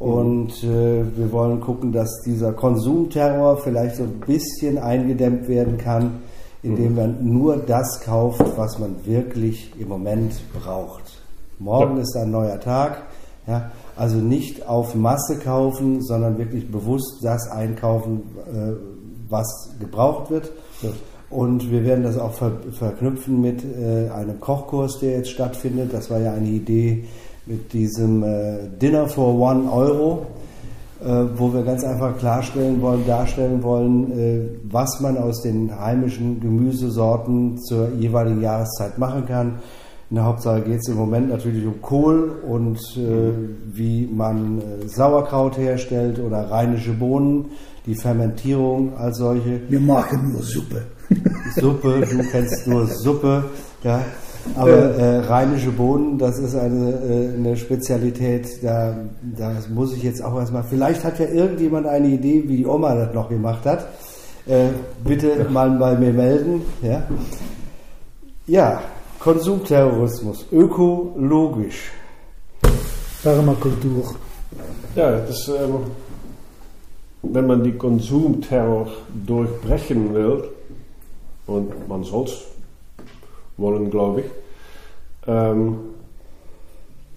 Und 0.00 0.64
äh, 0.64 1.04
wir 1.16 1.30
wollen 1.30 1.60
gucken, 1.60 1.92
dass 1.92 2.22
dieser 2.26 2.52
Konsumterror 2.52 3.58
vielleicht 3.58 3.96
so 3.96 4.02
ein 4.02 4.20
bisschen 4.26 4.78
eingedämmt 4.78 5.46
werden 5.46 5.78
kann, 5.78 6.22
indem 6.64 6.96
man 6.96 7.18
nur 7.22 7.58
das 7.58 8.00
kauft, 8.00 8.42
was 8.56 8.80
man 8.80 8.96
wirklich 9.04 9.72
im 9.78 9.88
Moment 9.88 10.34
braucht. 10.52 11.22
Morgen 11.60 11.96
ja. 11.96 12.02
ist 12.02 12.16
ein 12.16 12.32
neuer 12.32 12.58
Tag. 12.58 13.02
Ja, 13.46 13.70
also 13.96 14.16
nicht 14.16 14.66
auf 14.66 14.94
Masse 14.94 15.38
kaufen, 15.38 16.02
sondern 16.02 16.38
wirklich 16.38 16.70
bewusst 16.70 17.18
das 17.22 17.50
einkaufen, 17.50 18.22
äh, 18.46 18.72
was 19.28 19.70
gebraucht 19.78 20.30
wird. 20.30 20.50
Ja. 20.82 20.90
Und 21.30 21.70
wir 21.70 21.84
werden 21.84 22.04
das 22.04 22.18
auch 22.18 22.32
ver 22.32 22.52
verknüpfen 22.72 23.40
mit 23.40 23.64
äh, 23.64 24.08
einem 24.10 24.40
Kochkurs, 24.40 24.98
der 25.00 25.18
jetzt 25.18 25.30
stattfindet. 25.30 25.92
Das 25.92 26.10
war 26.10 26.20
ja 26.20 26.32
eine 26.32 26.48
Idee 26.48 27.04
mit 27.46 27.72
diesem 27.72 28.22
äh, 28.22 28.68
Dinner 28.80 29.08
for 29.08 29.34
One 29.34 29.70
Euro, 29.70 30.26
wo 31.36 31.52
wir 31.52 31.64
ganz 31.64 31.84
einfach 31.84 32.16
klarstellen 32.16 32.80
wollen, 32.80 33.04
darstellen 33.06 33.62
wollen, 33.62 34.60
was 34.70 35.00
man 35.00 35.18
aus 35.18 35.42
den 35.42 35.78
heimischen 35.78 36.40
Gemüsesorten 36.40 37.58
zur 37.58 37.90
jeweiligen 37.98 38.40
Jahreszeit 38.40 38.96
machen 38.96 39.26
kann 39.26 39.58
in 40.10 40.16
der 40.16 40.24
Hauptsache 40.24 40.60
geht 40.60 40.80
es 40.80 40.88
im 40.88 40.96
Moment 40.96 41.30
natürlich 41.30 41.66
um 41.66 41.80
Kohl 41.80 42.30
und 42.46 42.78
äh, 42.96 43.32
wie 43.72 44.06
man 44.06 44.58
äh, 44.58 44.88
Sauerkraut 44.88 45.56
herstellt 45.56 46.18
oder 46.18 46.50
rheinische 46.50 46.92
Bohnen, 46.92 47.46
die 47.86 47.94
Fermentierung 47.94 48.96
als 48.96 49.18
solche. 49.18 49.60
Wir 49.68 49.80
machen 49.80 50.32
nur 50.32 50.42
Suppe. 50.42 50.82
Suppe, 51.56 52.06
du 52.08 52.18
kennst 52.30 52.66
nur 52.66 52.86
Suppe, 52.86 53.44
ja. 53.82 54.00
Aber 54.56 54.70
äh, 54.70 55.20
rheinische 55.20 55.70
Bohnen, 55.70 56.18
das 56.18 56.38
ist 56.38 56.54
eine, 56.54 56.90
äh, 56.90 57.34
eine 57.34 57.56
Spezialität, 57.56 58.62
da 58.62 58.94
das 59.22 59.70
muss 59.70 59.94
ich 59.94 60.02
jetzt 60.02 60.22
auch 60.22 60.38
erstmal. 60.38 60.64
Vielleicht 60.64 61.02
hat 61.02 61.18
ja 61.18 61.26
irgendjemand 61.26 61.86
eine 61.86 62.08
Idee, 62.08 62.44
wie 62.46 62.58
die 62.58 62.66
Oma 62.66 62.94
das 62.94 63.14
noch 63.14 63.30
gemacht 63.30 63.64
hat. 63.64 63.88
Äh, 64.46 64.66
bitte 65.02 65.46
mal 65.50 65.70
bei 65.70 65.96
mir 65.96 66.12
melden. 66.12 66.60
Ja, 66.82 67.04
ja 68.46 68.82
Konsumterrorismus, 69.24 70.44
ökologisch. 70.52 71.92
Permakultur. 73.22 74.14
Ja, 74.94 75.18
das, 75.18 75.48
ähm, 75.48 75.78
wenn 77.22 77.46
man 77.46 77.64
die 77.64 77.72
Konsumterror 77.72 78.86
durchbrechen 79.26 80.12
will, 80.12 80.44
und 81.46 81.88
man 81.88 82.04
soll 82.04 82.24
es 82.24 82.44
wollen, 83.56 83.90
glaube 83.90 84.20
ich, 84.20 84.26
ähm, 85.26 85.78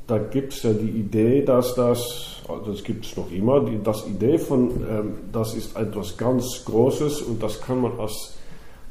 da 0.07 0.17
gibt 0.17 0.53
es 0.53 0.63
ja 0.63 0.71
die 0.71 0.91
Idee, 1.01 1.41
dass 1.41 1.75
das, 1.75 2.41
also 2.47 2.71
das 2.71 2.85
gibt 2.85 3.05
es 3.05 3.17
noch 3.17 3.29
immer, 3.29 3.59
die 3.65 3.83
das 3.83 4.07
Idee 4.07 4.37
von, 4.37 4.69
ähm, 4.89 5.13
das 5.33 5.55
ist 5.55 5.75
etwas 5.75 6.15
ganz 6.15 6.63
Großes 6.63 7.23
und 7.23 7.43
das 7.43 7.59
kann 7.59 7.81
man 7.81 7.99
als 7.99 8.37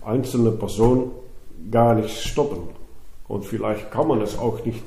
einzelne 0.05 0.51
Person 0.51 1.13
gar 1.71 1.95
nicht 1.95 2.15
stoppen. 2.21 2.77
Und 3.29 3.45
vielleicht 3.45 3.91
kann 3.91 4.09
man 4.09 4.21
es 4.21 4.39
auch 4.39 4.65
nicht 4.65 4.83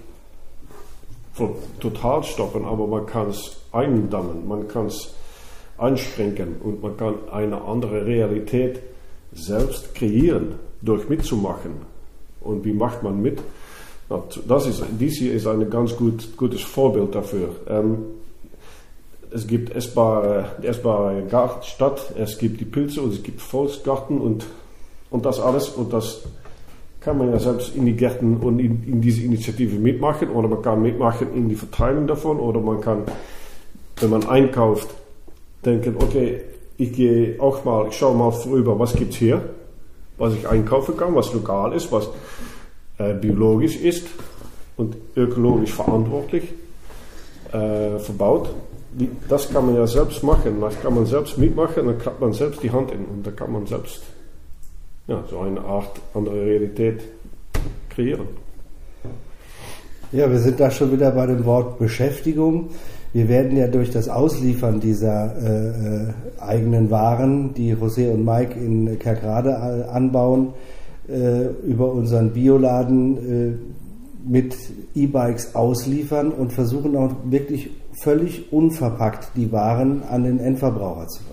total 1.80 2.24
stoppen, 2.24 2.66
aber 2.66 2.88
man 2.88 3.06
kann 3.06 3.30
es 3.30 3.58
eindammen, 3.72 4.48
man 4.48 4.68
kann 4.68 4.88
es 4.88 5.14
einschränken 5.78 6.58
und 6.62 6.82
man 6.82 6.98
kann 6.98 7.16
eine 7.32 7.62
andere 7.62 8.06
Realität 8.06 8.80
selbst 9.32 9.96
kreieren, 9.96 10.56
durch 10.82 11.08
mitzumachen. 11.08 11.72
Und 12.42 12.66
wie 12.66 12.74
macht 12.74 13.04
man 13.04 13.22
mit? 13.22 13.42
Das 14.48 14.66
ist, 14.66 14.84
dies 15.00 15.20
hier 15.20 15.34
ist 15.34 15.46
ein 15.46 15.70
ganz 15.70 15.96
gut, 15.96 16.36
gutes 16.36 16.62
Vorbild 16.62 17.14
dafür. 17.14 17.50
Ähm, 17.68 18.06
es 19.32 19.46
gibt 19.46 19.76
essbare, 19.76 20.56
essbare 20.64 21.24
Stadt, 21.62 22.14
es 22.18 22.38
gibt 22.40 22.60
die 22.60 22.66
Pilze 22.66 23.02
und 23.02 23.14
es 23.14 23.22
gibt 23.22 23.42
Volksgarten 23.42 24.20
und, 24.20 24.48
und 25.12 25.26
das 25.26 25.40
alles. 25.40 25.70
Und 25.70 25.94
das 25.94 26.24
kann 27.10 27.18
man 27.18 27.32
ja 27.32 27.40
selbst 27.40 27.76
in 27.76 27.88
die 27.88 27.96
Gärten 27.96 28.38
und 28.38 28.60
in, 28.60 28.84
in 28.84 29.02
diese 29.02 29.24
Initiative 29.24 29.80
mitmachen 29.80 30.30
oder 30.30 30.48
man 30.48 30.62
kann 30.62 30.80
mitmachen 30.80 31.34
in 31.34 31.50
die 31.50 31.56
Verteilung 31.56 32.06
davon 32.06 32.40
oder 32.40 32.60
man 32.60 32.82
kann, 32.82 33.02
wenn 34.00 34.12
man 34.12 34.28
einkauft, 34.28 34.90
denken, 35.66 35.96
okay, 36.00 36.42
ich 36.78 36.94
gehe 36.94 37.42
auch 37.42 37.66
mal, 37.66 37.88
ich 37.88 37.96
schaue 37.96 38.16
mal 38.16 38.30
vorüber, 38.30 38.78
was 38.78 38.94
gibt 38.94 39.14
es 39.14 39.18
hier, 39.18 39.42
was 40.20 40.36
ich 40.36 40.48
einkaufen 40.48 40.96
kann, 40.98 41.16
was 41.16 41.34
lokal 41.34 41.74
ist, 41.74 41.92
was 41.92 42.10
äh, 43.00 43.16
biologisch 43.16 43.78
ist 43.78 44.06
und 44.78 44.96
ökologisch 45.16 45.74
verantwortlich 45.74 46.44
äh, 47.52 47.98
verbaut. 47.98 48.54
Die, 48.92 49.10
das 49.28 49.52
kann 49.52 49.66
man 49.66 49.76
ja 49.78 49.88
selbst 49.88 50.22
machen, 50.22 50.62
das 50.62 50.80
kann 50.80 50.94
man 50.94 51.08
selbst 51.08 51.40
mitmachen, 51.40 51.88
dann 51.88 51.98
klappt 51.98 52.22
man 52.22 52.34
selbst 52.34 52.62
die 52.62 52.70
Hand 52.70 52.92
in 52.92 53.04
und 53.06 53.26
da 53.26 53.32
kann 53.32 53.52
man 53.52 53.66
selbst 53.66 54.04
ja, 55.10 55.24
so 55.30 55.40
eine 55.40 55.60
Art 55.62 56.00
andere 56.14 56.46
Realität 56.46 57.02
kreieren. 57.90 58.28
Ja, 60.12 60.30
wir 60.30 60.40
sind 60.40 60.60
da 60.60 60.72
schon 60.72 60.92
wieder 60.92 61.12
bei 61.12 61.26
dem 61.26 61.46
Wort 61.46 61.80
Beschäftigung. 61.80 62.70
Wir 63.12 63.28
werden 63.28 63.58
ja 63.58 63.68
durch 63.68 63.90
das 63.90 64.08
Ausliefern 64.08 64.80
dieser 64.80 65.36
äh, 65.38 65.68
äh 65.68 66.14
eigenen 66.40 66.90
Waren, 66.90 67.54
die 67.54 67.76
José 67.76 68.12
und 68.12 68.24
Mike 68.24 68.58
in 68.58 68.98
Kerkrade 68.98 69.90
anbauen, 69.90 70.54
äh, 71.08 71.48
über 71.68 71.92
unseren 71.92 72.32
Bioladen 72.32 73.18
äh, 73.18 74.30
mit 74.30 74.56
E-Bikes 74.96 75.56
ausliefern 75.56 76.32
und 76.32 76.54
versuchen 76.54 76.96
auch 76.96 77.12
wirklich 77.26 77.72
völlig 78.02 78.54
unverpackt 78.54 79.32
die 79.36 79.52
Waren 79.52 80.04
an 80.04 80.24
den 80.24 80.40
Endverbraucher 80.40 81.08
zu 81.08 81.24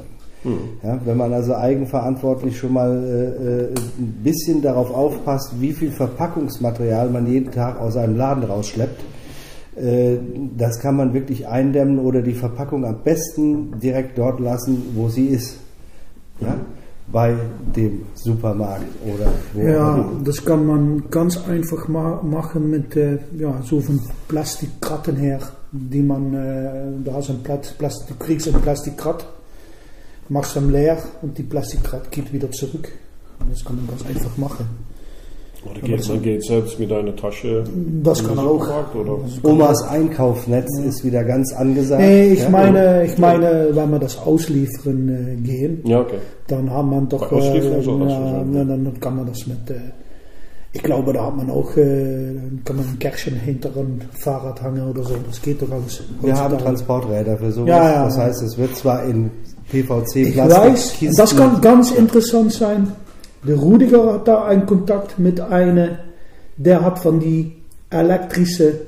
bringen. 0.47 0.79
Ja, 0.83 1.01
wenn 1.05 1.17
man 1.17 1.33
also 1.33 1.55
eigenverantwortlich 1.55 2.59
schon 2.59 2.73
mal 2.73 2.91
äh, 2.91 3.65
äh, 3.65 3.75
ein 3.99 4.21
bisschen 4.23 4.63
darauf 4.63 4.93
aufpasst, 4.93 5.61
wie 5.61 5.73
viel 5.73 5.91
Verpackungsmaterial 5.91 7.11
man 7.11 7.27
jeden 7.27 7.51
Tag 7.51 7.81
aus 7.81 7.97
einem 7.97 8.17
Laden 8.17 8.45
rausschleppt, 8.45 9.03
äh, 9.77 10.17
das 10.57 10.79
kann 10.81 10.97
man 10.97 11.13
wirklich 11.13 11.47
eindämmen 11.47 11.99
oder 11.99 12.23
die 12.23 12.35
Verpackung 12.35 12.85
am 12.85 13.03
besten 13.03 13.79
direkt 13.81 14.19
dort 14.19 14.41
lassen, 14.41 14.83
wo 14.95 15.09
sie 15.09 15.27
ist. 15.27 15.59
Ja? 16.41 16.57
Bei 17.09 17.37
dem 17.77 18.03
Supermarkt 18.15 18.83
oder 19.05 19.31
wo 19.55 19.61
Ja, 19.61 20.09
das 20.25 20.45
kann 20.45 20.67
man 20.67 21.05
ganz 21.09 21.39
einfach 21.47 21.87
ma 21.87 22.21
machen 22.21 22.69
mit 22.69 22.97
äh, 22.97 23.19
ja, 23.39 23.61
so 23.63 23.81
von 23.81 24.01
Plastikkratten 24.27 25.15
her, 25.15 25.39
die 25.71 26.03
man, 26.03 26.35
äh, 26.35 27.05
da 27.05 27.21
ist 27.21 27.31
ein 27.31 27.45
Plastik, 27.45 28.09
du 28.09 28.25
kriegst 28.25 28.49
ein 28.49 28.61
Plastikkrat 28.61 29.25
machst 30.29 30.55
hem 30.55 30.71
leer 30.71 30.99
und 31.23 31.37
die 31.39 31.43
Plastikkrat 31.43 32.11
geht 32.11 32.33
wieder 32.33 32.51
zurück. 32.51 32.93
Und 33.41 33.53
das 33.53 33.65
kann 33.65 33.77
man 33.77 33.87
ganz 33.89 34.05
einfach 34.07 34.37
machen. 34.37 34.67
Oder 35.71 35.81
geht, 35.81 36.09
man 36.09 36.23
geht 36.23 36.45
selbst 36.45 36.79
mit 36.79 36.93
einer 36.93 37.15
Tasche. 37.17 37.65
Das 38.03 38.25
kann 38.25 38.39
auch. 38.39 38.95
Oder? 38.95 39.19
Omas 39.43 39.83
Einkaufsnetz 39.83 40.69
ja. 40.79 40.85
ist 40.85 41.05
wieder 41.05 41.25
ganz 41.25 41.53
angesagt. 41.53 42.01
Nee, 42.01 42.33
ich 42.33 42.43
ja? 42.43 42.51
meine, 42.51 43.05
ich 43.05 43.19
meine, 43.19 43.71
wenn 43.73 43.91
wir 43.91 43.99
das 43.99 44.19
ausliefern 44.19 45.09
äh, 45.09 45.37
gehen, 45.43 45.81
ja, 45.85 46.01
okay. 46.01 46.19
dann 46.47 46.71
haben 46.71 46.91
wir 46.91 47.01
doch. 47.03 47.33
Äh, 47.33 47.59
ja, 47.59 48.65
dann 48.65 49.01
kann 49.01 49.17
man 49.17 49.27
das 49.27 49.47
mit. 49.47 49.71
Äh, 49.71 49.81
ich 50.73 50.83
glaube, 50.83 51.13
da 51.15 51.25
hat 51.25 51.37
man 51.37 51.51
auch, 51.51 51.75
äh, 51.77 52.35
kann 52.65 52.77
man 52.77 52.85
ein 52.85 52.99
Kärchen 52.99 53.37
hinter 53.37 53.71
ein 53.77 54.03
Fahrrad 54.13 54.61
hangen 54.61 54.87
oder 54.91 55.03
so. 55.03 55.15
Das 55.27 55.41
geht 55.41 55.63
doch 55.63 55.71
alles. 55.71 56.03
Wir 56.21 56.37
haben 56.37 56.59
Transporträder 56.59 57.39
für 57.39 57.51
sowas. 57.51 57.69
Ja, 57.69 57.93
ja, 57.93 58.05
das 58.05 58.19
heißt, 58.19 58.43
es 58.43 58.59
wird 58.59 58.77
zwar 58.77 59.05
in 59.05 59.31
PVC 59.71 60.17
Ich 60.17 60.37
weiß, 60.37 60.99
das 61.17 61.37
kann 61.37 61.61
ganz 61.61 61.91
interessant 61.91 62.53
sein. 62.53 62.93
Der 63.47 63.57
Rudiger 63.57 64.15
hat 64.15 64.29
da 64.29 64.45
einen 64.45 64.67
Kontakt 64.67 65.19
mit 65.19 65.41
einem, 65.41 65.99
der 66.57 66.83
hat 66.83 66.99
von 66.99 67.21
die 67.21 67.53
elektrische 67.91 68.81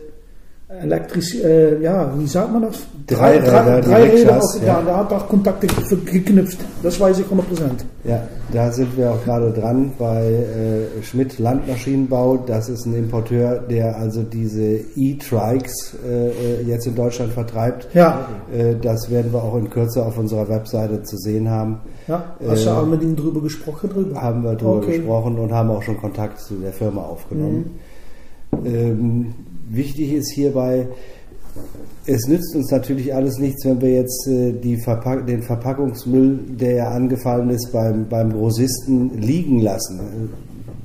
elektrisch, 0.69 1.35
äh, 1.37 1.83
ja, 1.83 2.13
wie 2.19 2.27
sagt 2.27 2.53
man 2.53 2.63
das? 2.63 2.77
Drei, 3.07 3.39
drei, 3.39 3.63
drei, 3.63 3.81
drei 3.81 4.03
Räder 4.11 4.37
auch, 4.37 4.63
ja. 4.63 4.83
da 4.85 4.97
hat 4.99 5.13
auch 5.15 5.27
Kontakte 5.27 5.67
geknüpft. 6.05 6.59
Das 6.83 7.01
weiß 7.01 7.21
ich 7.21 7.27
100%. 7.27 7.41
Ja, 8.05 8.23
da 8.53 8.71
sind 8.71 8.95
wir 8.97 9.13
auch 9.13 9.25
gerade 9.25 9.51
dran 9.51 9.93
bei 9.99 10.25
äh, 10.25 11.03
Schmidt 11.03 11.39
Landmaschinenbau. 11.39 12.37
Das 12.47 12.69
ist 12.69 12.85
ein 12.85 12.95
Importeur, 12.95 13.61
der 13.61 13.97
also 13.97 14.23
diese 14.23 14.81
E-Trikes 14.95 15.97
äh, 16.07 16.29
äh, 16.29 16.63
jetzt 16.67 16.87
in 16.87 16.95
Deutschland 16.95 17.33
vertreibt. 17.33 17.89
Ja. 17.95 18.29
Äh, 18.55 18.75
das 18.75 19.11
werden 19.11 19.33
wir 19.33 19.43
auch 19.43 19.57
in 19.57 19.71
Kürze 19.71 20.05
auf 20.05 20.19
unserer 20.19 20.51
Webseite 20.51 21.03
zu 21.03 21.17
sehen 21.17 21.49
haben. 21.49 21.81
Ja, 22.09 22.37
hast 22.47 22.67
du 22.67 22.69
äh, 22.69 22.73
auch 22.73 22.87
mit 22.87 23.03
ihm 23.03 23.17
drüber 23.17 23.41
gesprochen? 23.41 23.89
Drüber? 23.89 24.21
Haben 24.21 24.45
wir 24.45 24.55
drüber 24.55 24.77
okay. 24.77 24.99
gesprochen 24.99 25.39
und 25.39 25.51
haben 25.51 25.71
auch 25.71 25.83
schon 25.83 25.97
Kontakt 25.97 26.41
zu 26.41 26.57
der 26.57 26.73
Firma 26.75 27.03
aufgenommen. 27.03 27.81
Mhm. 28.53 28.67
Ähm, 28.67 29.35
wichtig 29.69 30.13
ist 30.13 30.33
hierbei, 30.33 30.89
es 32.07 32.27
nützt 32.27 32.57
uns 32.57 32.71
natürlich 32.71 33.15
alles 33.15 33.39
nichts, 33.39 33.65
wenn 33.67 33.81
wir 33.83 33.91
jetzt 33.91 34.27
äh, 34.29 34.77
Verpack 34.79 35.27
den 35.27 35.43
Verpackungsmüll, 35.43 36.39
der 36.59 36.73
ja 36.73 36.89
angefallen 36.89 37.51
ist, 37.51 37.71
beim, 37.73 38.09
beim 38.09 38.33
Grossisten 38.33 39.21
liegen 39.21 39.61
lassen. 39.61 40.31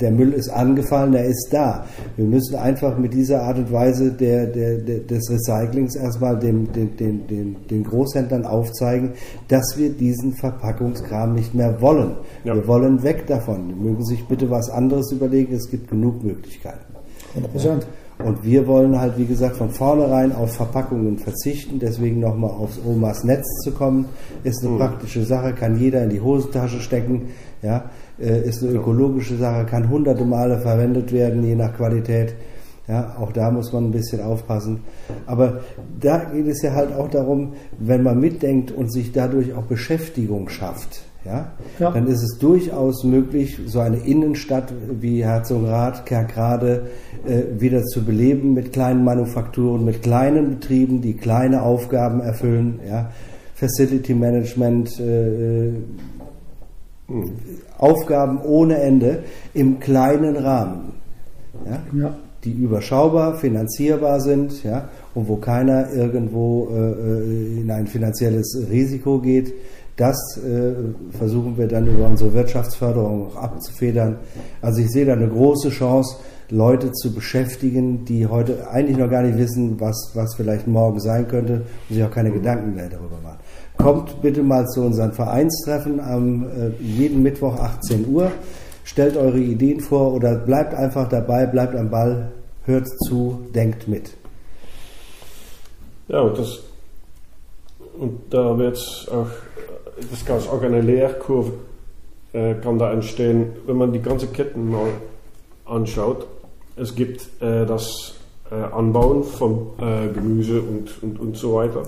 Der 0.01 0.11
Müll 0.11 0.33
ist 0.33 0.49
angefallen, 0.49 1.13
er 1.13 1.23
ist 1.23 1.47
da. 1.51 1.85
Wir 2.17 2.25
müssen 2.25 2.55
einfach 2.55 2.97
mit 2.97 3.13
dieser 3.13 3.43
Art 3.43 3.57
und 3.57 3.71
Weise 3.71 4.11
der, 4.11 4.47
der, 4.47 4.79
der 4.79 4.99
des 4.99 5.29
Recyclings 5.29 5.95
erstmal 5.95 6.37
dem, 6.37 6.73
den, 6.73 6.97
den, 6.97 7.27
den, 7.27 7.55
den 7.69 7.83
Großhändlern 7.85 8.45
aufzeigen, 8.45 9.11
dass 9.47 9.77
wir 9.77 9.91
diesen 9.91 10.33
Verpackungskram 10.33 11.33
nicht 11.35 11.53
mehr 11.53 11.79
wollen. 11.79 12.17
Ja. 12.43 12.53
Wir 12.53 12.67
wollen 12.67 13.01
weg 13.03 13.27
davon. 13.27 13.69
Die 13.69 13.75
mögen 13.75 14.03
sich 14.03 14.25
bitte 14.27 14.49
was 14.49 14.69
anderes 14.69 15.09
überlegen, 15.13 15.53
es 15.55 15.69
gibt 15.69 15.89
genug 15.89 16.21
Möglichkeiten. 16.21 16.93
100%. 17.55 17.83
Und 18.23 18.43
wir 18.43 18.67
wollen 18.67 18.99
halt, 18.99 19.17
wie 19.17 19.25
gesagt, 19.25 19.57
von 19.57 19.69
vornherein 19.69 20.33
auf 20.33 20.55
Verpackungen 20.55 21.17
verzichten. 21.17 21.79
Deswegen 21.79 22.19
nochmal 22.19 22.51
aufs 22.51 22.79
Omas 22.85 23.23
Netz 23.23 23.45
zu 23.63 23.71
kommen, 23.71 24.05
ist 24.43 24.63
eine 24.63 24.73
mhm. 24.73 24.77
praktische 24.77 25.23
Sache, 25.23 25.53
kann 25.53 25.79
jeder 25.79 26.03
in 26.03 26.09
die 26.09 26.21
Hosentasche 26.21 26.79
stecken. 26.79 27.29
Ja, 27.61 27.89
äh, 28.19 28.47
ist 28.47 28.63
eine 28.63 28.73
ökologische 28.73 29.37
Sache, 29.37 29.65
kann 29.65 29.89
hunderte 29.89 30.25
Male 30.25 30.59
verwendet 30.59 31.11
werden, 31.11 31.43
je 31.43 31.55
nach 31.55 31.75
Qualität. 31.75 32.35
Ja, 32.87 33.15
auch 33.17 33.31
da 33.31 33.49
muss 33.49 33.71
man 33.71 33.85
ein 33.85 33.91
bisschen 33.91 34.21
aufpassen. 34.21 34.81
Aber 35.25 35.61
da 35.99 36.25
geht 36.25 36.47
es 36.47 36.61
ja 36.61 36.73
halt 36.73 36.93
auch 36.93 37.09
darum, 37.09 37.53
wenn 37.79 38.03
man 38.03 38.19
mitdenkt 38.19 38.71
und 38.71 38.91
sich 38.91 39.13
dadurch 39.13 39.53
auch 39.53 39.63
Beschäftigung 39.63 40.49
schafft 40.49 41.03
ja, 41.25 41.53
ja. 41.79 41.91
dann 41.91 42.07
ist 42.07 42.21
es 42.21 42.37
durchaus 42.37 43.03
möglich, 43.03 43.57
so 43.65 43.79
eine 43.79 43.97
Innenstadt 43.97 44.73
wie 44.99 45.23
Herzogenrath, 45.23 46.05
Kerkrade 46.05 46.87
äh, 47.25 47.61
wieder 47.61 47.83
zu 47.83 48.03
beleben 48.03 48.53
mit 48.53 48.73
kleinen 48.73 49.03
Manufakturen, 49.03 49.85
mit 49.85 50.01
kleinen 50.01 50.49
Betrieben, 50.49 51.01
die 51.01 51.13
kleine 51.13 51.61
Aufgaben 51.61 52.19
erfüllen. 52.19 52.79
Ja. 52.87 53.09
Facility 53.55 54.13
Management, 54.13 54.99
äh, 54.99 55.67
äh 55.69 55.73
Aufgaben 57.77 58.39
ohne 58.41 58.77
Ende 58.77 59.23
im 59.53 59.79
kleinen 59.79 60.37
Rahmen. 60.37 60.93
Ja? 61.65 61.83
ja. 62.01 62.15
Die 62.43 62.51
überschaubar, 62.51 63.35
finanzierbar 63.35 64.19
sind 64.19 64.63
ja, 64.63 64.89
und 65.13 65.27
wo 65.27 65.37
keiner 65.37 65.93
irgendwo 65.93 66.69
äh, 66.73 66.91
äh 66.91 67.61
in 67.61 67.71
ein 67.71 67.87
finanzielles 67.87 68.67
Risiko 68.69 69.19
geht. 69.19 69.53
Das 69.95 70.17
äh, 70.37 70.73
versuchen 71.15 71.57
wir 71.57 71.67
dann 71.67 71.87
über 71.87 72.07
unsere 72.07 72.33
Wirtschaftsförderung 72.33 73.27
auch 73.27 73.35
abzufedern. 73.35 74.17
Also 74.61 74.81
ich 74.81 74.91
sehe 74.91 75.05
da 75.05 75.13
eine 75.13 75.27
große 75.27 75.69
Chance, 75.69 76.17
Leute 76.49 76.91
zu 76.91 77.13
beschäftigen, 77.13 78.03
die 78.05 78.27
heute 78.27 78.69
eigentlich 78.69 78.97
noch 78.97 79.09
gar 79.09 79.21
nicht 79.21 79.37
wissen, 79.37 79.79
was, 79.79 80.11
was 80.13 80.35
vielleicht 80.35 80.67
morgen 80.67 80.99
sein 80.99 81.27
könnte 81.27 81.61
und 81.89 81.95
sich 81.95 82.03
auch 82.03 82.11
keine 82.11 82.31
Gedanken 82.31 82.75
mehr 82.75 82.89
darüber 82.89 83.17
machen. 83.21 83.39
Kommt 83.77 84.21
bitte 84.21 84.43
mal 84.43 84.67
zu 84.67 84.81
unseren 84.81 85.13
Vereinstreffen 85.13 85.99
am 85.99 86.43
äh, 86.43 86.69
jeden 86.81 87.21
Mittwoch 87.21 87.59
18 87.59 88.07
Uhr. 88.07 88.31
Stellt 88.83 89.15
eure 89.15 89.39
Ideen 89.39 89.79
vor 89.79 90.13
oder 90.13 90.35
bleibt 90.35 90.73
einfach 90.73 91.07
dabei, 91.07 91.45
bleibt 91.45 91.75
am 91.75 91.89
Ball, 91.89 92.31
hört 92.65 92.87
zu, 93.07 93.41
denkt 93.55 93.87
mit. 93.87 94.11
Ja, 96.07 96.21
und 96.21 96.37
das 96.37 96.59
und 97.97 98.21
da 98.31 98.57
wird 98.57 98.75
es 98.75 99.07
auch 99.09 99.27
das 100.11 100.25
kann 100.25 100.39
auch 100.39 100.61
eine 100.61 100.81
Leerkurve 100.81 101.53
äh, 102.33 102.55
kann 102.55 102.79
da 102.79 102.91
entstehen, 102.91 103.53
wenn 103.65 103.77
man 103.77 103.93
die 103.93 104.01
ganze 104.01 104.27
Ketten 104.27 104.71
mal 104.71 104.89
anschaut. 105.65 106.25
Es 106.75 106.95
gibt 106.95 107.29
äh, 107.41 107.65
das 107.65 108.15
äh, 108.51 108.55
Anbauen 108.55 109.23
von 109.23 109.67
äh, 109.79 110.11
Gemüse 110.11 110.61
und, 110.61 111.01
und, 111.03 111.19
und 111.19 111.37
so 111.37 111.55
weiter. 111.55 111.83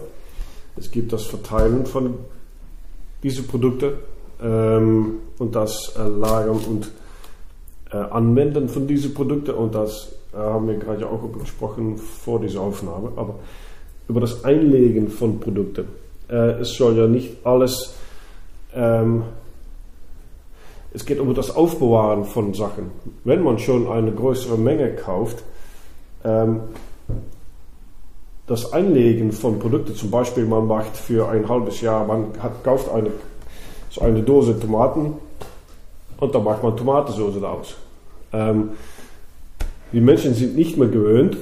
Es 0.78 0.92
gibt 0.92 1.12
das 1.12 1.24
Verteilen 1.24 1.86
von 1.86 2.16
diese 3.24 3.44
Produkte 3.44 3.98
ähm, 4.42 5.16
und 5.40 5.56
das 5.56 5.94
äh, 5.98 6.08
Lagern 6.08 6.60
und 6.68 6.92
äh, 7.92 7.98
Anwenden 7.98 8.70
von 8.70 8.86
diesen 8.88 9.14
Produkten 9.14 9.52
und 9.52 9.74
das 9.74 10.12
haben 10.34 10.68
wir 10.68 10.76
gerade 10.76 11.08
auch 11.08 11.22
gesprochen 11.40 11.98
vor 11.98 12.42
dieser 12.42 12.60
Aufnahme, 12.60 13.10
aber 13.16 13.36
über 14.10 14.20
das 14.20 14.44
Einlegen 14.44 15.08
von 15.08 15.40
Produkten. 15.40 15.88
Es 16.28 16.74
soll 16.74 16.98
ja 16.98 17.08
nicht 17.08 17.38
alles, 17.46 17.95
ähm, 18.76 19.24
es 20.94 21.06
geht 21.06 21.20
um 21.20 21.34
das 21.34 21.54
Aufbewahren 21.56 22.26
von 22.26 22.54
Sachen. 22.54 22.92
Wenn 23.24 23.44
man 23.44 23.60
schon 23.60 23.88
eine 23.88 24.12
größere 24.12 24.58
Menge 24.58 24.94
kauft, 24.96 25.44
ähm, 26.24 26.62
das 28.48 28.72
Einlegen 28.74 29.32
von 29.32 29.60
Produkten, 29.60 29.96
zum 29.96 30.12
Beispiel 30.12 30.46
man 30.46 30.68
macht 30.68 30.96
für 30.96 31.28
ein 31.30 31.50
halbes 31.50 31.82
Jahr, 31.82 32.06
man 32.06 32.28
hat, 32.42 32.64
kauft 32.64 32.90
eine, 32.92 33.10
so 33.90 34.02
eine 34.02 34.22
Dose 34.22 34.60
Tomaten 34.60 35.16
und 36.20 36.36
dann 36.36 36.44
macht 36.44 36.64
man 36.64 36.78
Tomatensauce 36.78 37.42
daraus. 37.42 37.76
Ähm, 38.32 38.72
die 39.92 40.02
Menschen 40.02 40.34
sind 40.34 40.56
nicht 40.56 40.78
mehr 40.78 40.88
gewöhnt, 40.88 41.38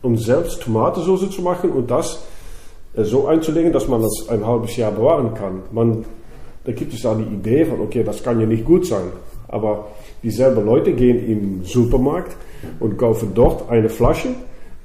um 0.00 0.16
selbst 0.16 0.62
Tomatensauce 0.62 1.30
zu 1.30 1.42
machen 1.42 1.70
und 1.72 1.90
das 1.90 2.22
äh, 2.94 3.04
so 3.04 3.26
einzulegen, 3.26 3.72
dass 3.72 3.88
man 3.88 4.02
das 4.02 4.28
ein 4.28 4.46
halbes 4.46 4.76
Jahr 4.76 4.92
bewahren 4.92 5.34
kann. 5.34 5.62
Man, 5.72 6.04
da 6.64 6.72
gibt 6.72 6.92
es 6.94 7.02
da 7.02 7.14
die 7.14 7.22
Idee 7.34 7.64
von, 7.64 7.80
okay, 7.80 8.02
das 8.04 8.22
kann 8.22 8.40
ja 8.40 8.46
nicht 8.46 8.64
gut 8.64 8.86
sein. 8.86 9.04
Aber 9.48 9.88
dieselben 10.22 10.64
Leute 10.64 10.92
gehen 10.92 11.26
im 11.28 11.64
Supermarkt 11.64 12.36
und 12.80 12.96
kaufen 12.96 13.32
dort 13.34 13.68
eine 13.70 13.88
Flasche 13.88 14.28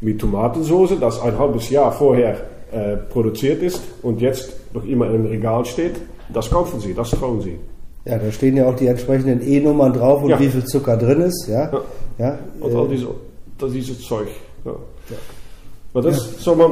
mit 0.01 0.19
Tomatensauce, 0.19 0.99
das 0.99 1.21
ein 1.21 1.37
halbes 1.37 1.69
Jahr 1.69 1.91
vorher 1.91 2.37
äh, 2.71 2.97
produziert 3.09 3.61
ist 3.63 3.81
und 4.03 4.19
jetzt 4.21 4.53
noch 4.73 4.83
immer 4.85 5.09
im 5.09 5.25
Regal 5.25 5.65
steht. 5.65 5.95
Das 6.33 6.49
kaufen 6.49 6.79
sie, 6.79 6.93
das 6.93 7.11
trauen 7.11 7.41
sie. 7.41 7.57
Ja, 8.05 8.17
da 8.17 8.31
stehen 8.31 8.57
ja 8.57 8.67
auch 8.67 8.75
die 8.75 8.87
entsprechenden 8.87 9.41
E-Nummern 9.45 9.93
drauf 9.93 10.23
und 10.23 10.29
Ja. 10.29 10.39
wie 10.39 10.47
viel 10.49 10.65
Zucker 10.65 10.97
drin 10.97 11.21
ist. 11.21 11.47
Ja, 11.47 11.71
Ja. 11.71 11.81
ja. 12.17 12.39
Und 12.59 12.71
äh, 12.73 12.75
all 12.75 12.87
diese, 12.89 13.07
das 13.57 13.71
dieses 13.71 14.01
Zeug. 14.01 14.27
Ja. 14.65 14.73
Aber 15.93 16.01
das 16.01 16.43
soll 16.43 16.55
man, 16.57 16.71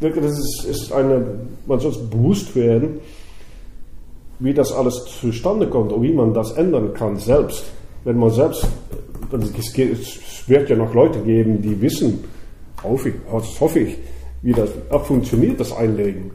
das 0.00 0.38
ist, 0.38 0.64
ist 0.68 0.92
eine, 0.92 1.24
man 1.66 1.80
soll 1.80 1.92
bewusst 2.10 2.54
werden, 2.54 3.00
wie 4.44 4.52
das 4.52 4.72
alles 4.72 5.06
zustande 5.06 5.66
kommt 5.66 5.90
und 5.90 6.02
wie 6.02 6.12
man 6.12 6.34
das 6.34 6.52
ändern 6.52 6.92
kann 6.92 7.16
selbst. 7.16 7.64
Wenn 8.04 8.18
man 8.18 8.30
selbst, 8.30 8.66
es 9.32 10.48
wird 10.48 10.68
ja 10.68 10.76
noch 10.76 10.92
Leute 10.92 11.18
geben, 11.20 11.62
die 11.62 11.80
wissen, 11.80 12.22
hoffe 12.82 13.08
ich, 13.08 13.14
das 13.32 13.58
hoffe 13.58 13.78
ich, 13.80 13.96
wie 14.42 14.52
das 14.52 14.68
auch 14.90 15.06
funktioniert, 15.06 15.58
das 15.58 15.74
Einlegen. 15.74 16.30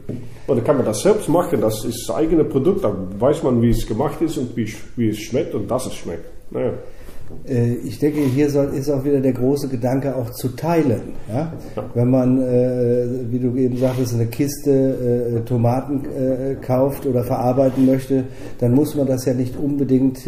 Und 0.48 0.56
dann 0.56 0.64
kann 0.64 0.76
man 0.78 0.86
das 0.86 1.02
selbst 1.02 1.28
machen, 1.28 1.60
das 1.60 1.84
ist 1.84 2.08
das 2.08 2.16
eigene 2.16 2.42
Produkt, 2.42 2.82
dann 2.82 3.20
weiß 3.20 3.44
man, 3.44 3.62
wie 3.62 3.70
es 3.70 3.86
gemacht 3.86 4.20
ist 4.20 4.36
und 4.36 4.56
wie, 4.56 4.68
wie 4.96 5.10
es 5.10 5.18
schmeckt 5.20 5.54
und 5.54 5.70
dass 5.70 5.86
es 5.86 5.94
schmeckt. 5.94 6.24
Naja. 6.50 6.72
Äh, 7.48 7.74
Ich 7.84 7.98
denke, 7.98 8.20
hier 8.20 8.46
ist 8.46 8.56
auch 8.90 9.04
wieder 9.04 9.20
der 9.20 9.32
große 9.32 9.68
Gedanke, 9.68 10.14
auch 10.14 10.30
zu 10.30 10.48
teilen. 10.48 11.14
Ja? 11.32 11.52
Wenn 11.94 12.10
man, 12.10 12.40
äh, 12.40 13.06
wie 13.30 13.38
du 13.38 13.54
eben 13.56 13.76
sagtest, 13.76 14.14
eine 14.14 14.26
Kiste 14.26 14.70
äh, 14.70 15.40
Tomaten 15.40 16.02
kauft 16.62 17.06
oder 17.06 17.24
verarbeiten 17.24 17.86
möchte, 17.86 18.24
dann 18.58 18.72
muss 18.74 18.94
man 18.94 19.06
das 19.06 19.24
ja 19.24 19.34
nicht 19.34 19.56
unbedingt 19.56 20.18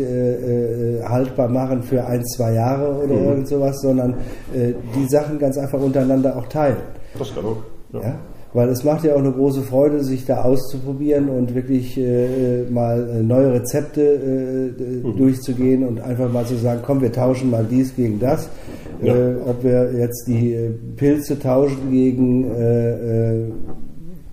haltbar 1.05 1.49
machen 1.49 1.83
für 1.83 2.05
ein, 2.05 2.25
zwei 2.25 2.55
Jahre 2.55 2.95
oder 3.05 3.15
irgend 3.15 3.49
sowas, 3.49 3.81
sondern 3.81 4.15
die 4.55 5.07
Sachen 5.09 5.39
ganz 5.39 5.57
einfach 5.59 5.81
untereinander 5.81 6.37
auch 6.37 6.47
teilen. 6.49 6.77
Das 7.19 7.35
kann 7.35 7.45
auch. 7.45 7.63
Ja. 7.93 8.01
Ja? 8.01 8.15
Weil 8.55 8.69
es 8.69 8.85
macht 8.85 9.03
ja 9.05 9.15
auch 9.15 9.19
eine 9.19 9.33
große 9.33 9.63
Freude, 9.63 10.05
sich 10.05 10.27
da 10.27 10.43
auszuprobieren 10.43 11.31
und 11.31 11.55
wirklich 11.55 11.97
äh, 11.97 12.65
mal 12.71 13.09
äh, 13.09 13.23
neue 13.23 13.55
Rezepte 13.55 14.03
äh, 14.03 14.79
d- 14.79 15.13
durchzugehen 15.17 15.87
und 15.87 16.01
einfach 16.03 16.31
mal 16.31 16.45
zu 16.45 16.57
sagen, 16.57 16.81
komm, 16.85 17.01
wir 17.01 17.11
tauschen 17.13 17.51
mal 17.51 17.65
dies 17.69 17.97
gegen 17.97 18.19
das. 18.21 18.51
Ja. 19.01 19.15
Äh, 19.15 19.37
ob 19.47 19.65
wir 19.65 19.93
jetzt 19.95 20.27
die 20.29 20.53
äh, 20.53 20.71
Pilze 20.97 21.39
tauschen 21.39 21.91
gegen 21.91 22.51
äh, 22.53 22.91
äh, 23.47 23.53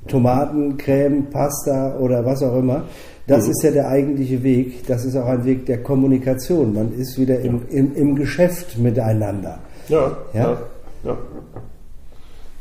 Tomatencreme, 0.07 1.27
Pasta 1.29 1.97
oder 1.99 2.25
was 2.25 2.43
auch 2.43 2.57
immer. 2.57 2.83
Das 3.27 3.47
ist 3.47 3.63
ja 3.63 3.71
der 3.71 3.87
eigentliche 3.89 4.41
Weg. 4.43 4.85
Das 4.87 5.05
ist 5.05 5.15
auch 5.15 5.27
ein 5.27 5.45
Weg 5.45 5.65
der 5.67 5.83
Kommunikation. 5.83 6.73
Man 6.73 6.91
ist 6.97 7.17
wieder 7.19 7.39
im, 7.39 7.61
im, 7.69 7.95
im 7.95 8.15
Geschäft 8.15 8.77
miteinander. 8.79 9.59
Ja, 9.87 10.17
Ja? 10.33 10.41
ja. 10.41 10.57
ja. 11.03 11.17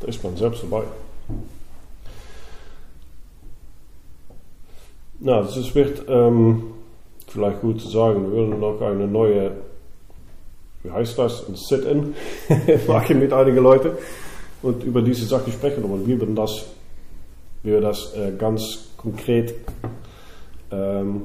Da 0.00 0.06
ist 0.08 0.22
man 0.22 0.36
selbst 0.36 0.62
dabei. 0.62 0.82
Na, 5.20 5.40
das 5.42 5.56
ist, 5.56 5.74
wird 5.74 6.04
ähm, 6.08 6.62
vielleicht 7.26 7.60
gut 7.60 7.80
zu 7.80 7.88
sagen, 7.88 8.22
wir 8.24 8.32
wollen 8.32 8.60
noch 8.60 8.80
eine 8.80 9.06
neue, 9.06 9.52
wie 10.82 10.90
heißt 10.90 11.18
das, 11.18 11.48
ein 11.48 11.56
Sit-In 11.56 12.14
machen 12.86 13.18
mit 13.18 13.32
einigen 13.32 13.62
Leuten 13.62 13.90
und 14.62 14.84
über 14.84 15.02
diese 15.02 15.26
Sache 15.26 15.50
sprechen 15.50 15.84
und 15.84 16.06
wie 16.06 16.18
wir 16.18 16.26
das, 16.28 16.66
wie 17.62 17.72
wir 17.72 17.80
das 17.80 18.14
äh, 18.14 18.32
ganz 18.38 18.90
konkret 18.96 19.54
ähm, 20.70 21.22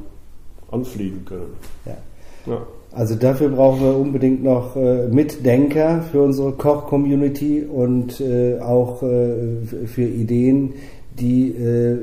anfliegen 0.71 1.25
können. 1.25 1.55
Ja. 1.85 1.97
Ja. 2.45 2.67
Also 2.91 3.15
dafür 3.15 3.49
brauchen 3.49 3.81
wir 3.81 3.95
unbedingt 3.95 4.43
noch 4.43 4.75
äh, 4.75 5.07
Mitdenker 5.07 6.03
für 6.11 6.21
unsere 6.21 6.51
Koch-Community 6.51 7.63
und 7.63 8.21
äh, 8.21 8.59
auch 8.59 9.01
äh, 9.01 9.87
für 9.87 10.03
Ideen, 10.03 10.73
die, 11.20 11.49
äh, 11.51 11.97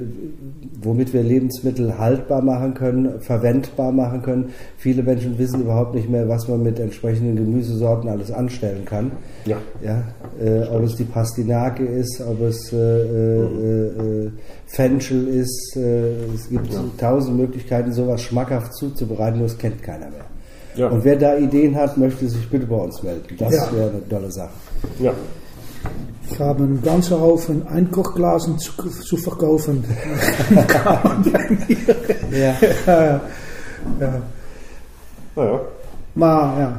womit 0.82 1.12
wir 1.12 1.22
Lebensmittel 1.22 1.98
haltbar 1.98 2.42
machen 2.42 2.74
können, 2.74 3.20
verwendbar 3.20 3.92
machen 3.92 4.22
können. 4.22 4.50
Viele 4.76 5.02
Menschen 5.02 5.38
wissen 5.38 5.62
überhaupt 5.62 5.94
nicht 5.94 6.08
mehr, 6.08 6.28
was 6.28 6.46
man 6.48 6.62
mit 6.62 6.78
entsprechenden 6.78 7.36
Gemüsesorten 7.36 8.08
alles 8.08 8.30
anstellen 8.30 8.84
kann. 8.84 9.10
Ja. 9.46 9.56
Ja, 9.82 10.02
äh, 10.42 10.66
ob 10.68 10.84
es 10.84 10.96
die 10.96 11.04
Pastinake 11.04 11.84
ist, 11.84 12.20
ob 12.20 12.40
es 12.42 12.72
äh, 12.72 12.76
äh, 12.76 14.26
äh, 14.26 14.30
Fenchel 14.66 15.28
ist. 15.28 15.76
Äh, 15.76 16.12
es 16.34 16.48
gibt 16.48 16.68
tausend 16.98 17.36
Möglichkeiten, 17.36 17.92
sowas 17.92 18.22
schmackhaft 18.22 18.74
zuzubereiten, 18.74 19.38
nur 19.38 19.46
es 19.46 19.58
kennt 19.58 19.82
keiner 19.82 20.06
mehr. 20.10 20.24
Ja. 20.76 20.88
Und 20.88 21.04
wer 21.04 21.16
da 21.16 21.36
Ideen 21.36 21.74
hat, 21.74 21.98
möchte 21.98 22.28
sich 22.28 22.48
bitte 22.48 22.66
bei 22.66 22.76
uns 22.76 23.02
melden. 23.02 23.22
Das 23.38 23.52
Ja. 23.54 23.76
wäre 23.76 23.90
eine 23.90 24.08
tolle 24.08 24.30
Sache. 24.30 24.50
ja. 25.00 25.12
Ich 26.40 26.46
habe 26.46 26.64
einen 26.64 26.80
ganzen 26.80 27.20
Haufen 27.20 27.66
Einkochglasen 27.68 28.58
zu, 28.58 28.72
zu 28.88 29.18
verkaufen. 29.18 29.84
Ja. 32.32 32.56
ja, 32.86 33.04
ja. 33.04 33.20
Naja. 35.36 35.60
Maar 36.14 36.58
ja, 36.58 36.78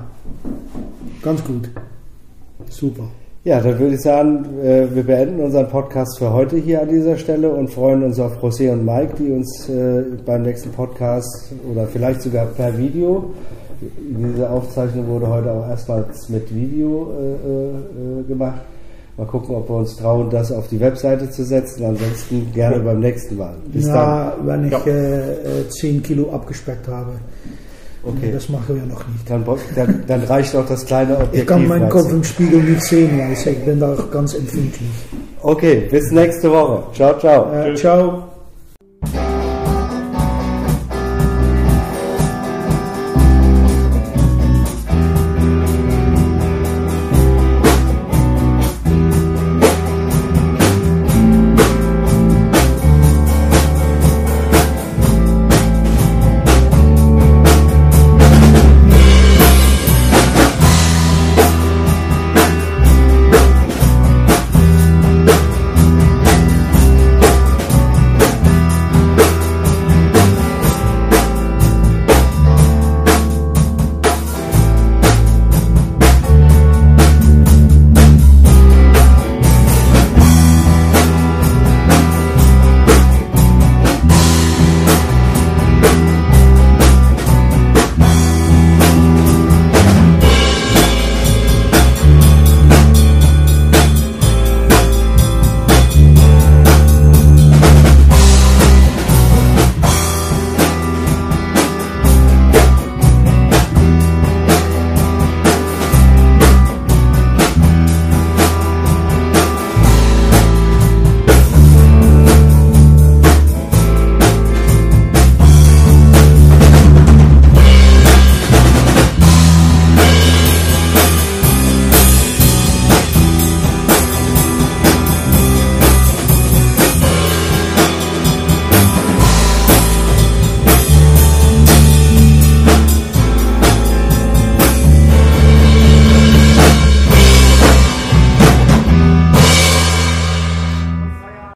ganz 1.22 1.44
gut. 1.44 1.70
Super. 2.70 3.04
ja, 3.44 3.62
dann 3.62 3.78
würde 3.78 3.94
ich 3.94 4.02
sagen, 4.02 4.46
äh, 4.64 4.88
wir 4.96 5.04
beenden 5.04 5.40
unseren 5.42 5.70
Podcast 5.70 6.18
für 6.18 6.34
heute 6.34 6.58
hier 6.58 6.82
an 6.82 6.90
dieser 6.90 7.18
Stelle 7.18 7.52
und 7.52 7.70
freuen 7.70 8.02
uns 8.02 8.20
auf 8.20 8.42
José 8.42 8.72
und 8.72 8.84
Mike, 8.84 9.14
die 9.20 9.32
uns 9.32 9.70
äh, 9.70 10.02
beim 10.26 10.42
nächsten 10.42 10.72
Podcast 10.72 11.54
oder 11.72 11.86
vielleicht 11.86 12.24
sogar 12.24 12.48
per 12.48 12.76
Video, 12.76 13.32
diese 13.80 14.50
Aufzeichnung 14.50 15.08
wurde 15.08 15.28
heute 15.28 15.52
auch 15.52 15.70
erstmals 15.70 16.30
mit 16.30 16.52
Video 16.52 17.12
äh, 17.14 18.24
gemacht. 18.24 18.62
Mal 19.22 19.28
gucken, 19.28 19.54
ob 19.56 19.70
wir 19.70 19.76
uns 19.76 19.98
trauen, 19.98 20.32
das 20.32 20.52
auf 20.52 20.68
die 20.70 20.80
Webseite 20.80 21.30
zu 21.30 21.44
setzen. 21.44 21.86
Ansonsten 21.86 22.52
gerne 22.56 22.80
beim 22.80 23.00
nächsten 23.00 23.38
Mal. 23.38 23.54
Bis 23.72 23.86
dann. 23.86 23.94
ja, 23.94 24.34
wenn 24.44 24.66
ich 24.66 24.72
Ja. 24.72 24.82
äh, 24.88 25.60
äh, 25.62 25.70
10 25.70 26.02
Kilo 26.02 26.32
abgespeckt 26.34 26.88
habe. 26.88 27.12
Okay. 28.04 28.32
Das 28.34 28.50
machen 28.50 28.78
wir 28.78 28.82
noch 28.92 29.08
nicht. 29.08 29.30
Dann, 29.30 29.46
dann, 29.76 30.04
dann 30.08 30.24
reicht 30.24 30.56
auch 30.56 30.66
das 30.66 30.84
kleine 30.88 31.18
Objektiv. 31.18 31.42
Ich 31.42 31.46
kann 31.46 31.68
meinen 31.68 31.88
Kopf 31.90 32.12
im 32.12 32.24
Spiegel 32.24 32.64
nicht 32.64 32.82
sehen, 32.82 33.12
weil 33.20 33.34
ich 33.34 33.64
bin 33.64 33.80
da 33.80 33.96
ganz 34.12 34.34
empfindlich. 34.34 34.90
Okay, 35.44 35.88
bis 35.92 36.10
nächste 36.12 36.50
Woche. 36.50 36.84
Ciao, 36.96 37.20
ciao. 37.20 37.54
Äh, 37.54 37.76
ciao. 37.76 38.31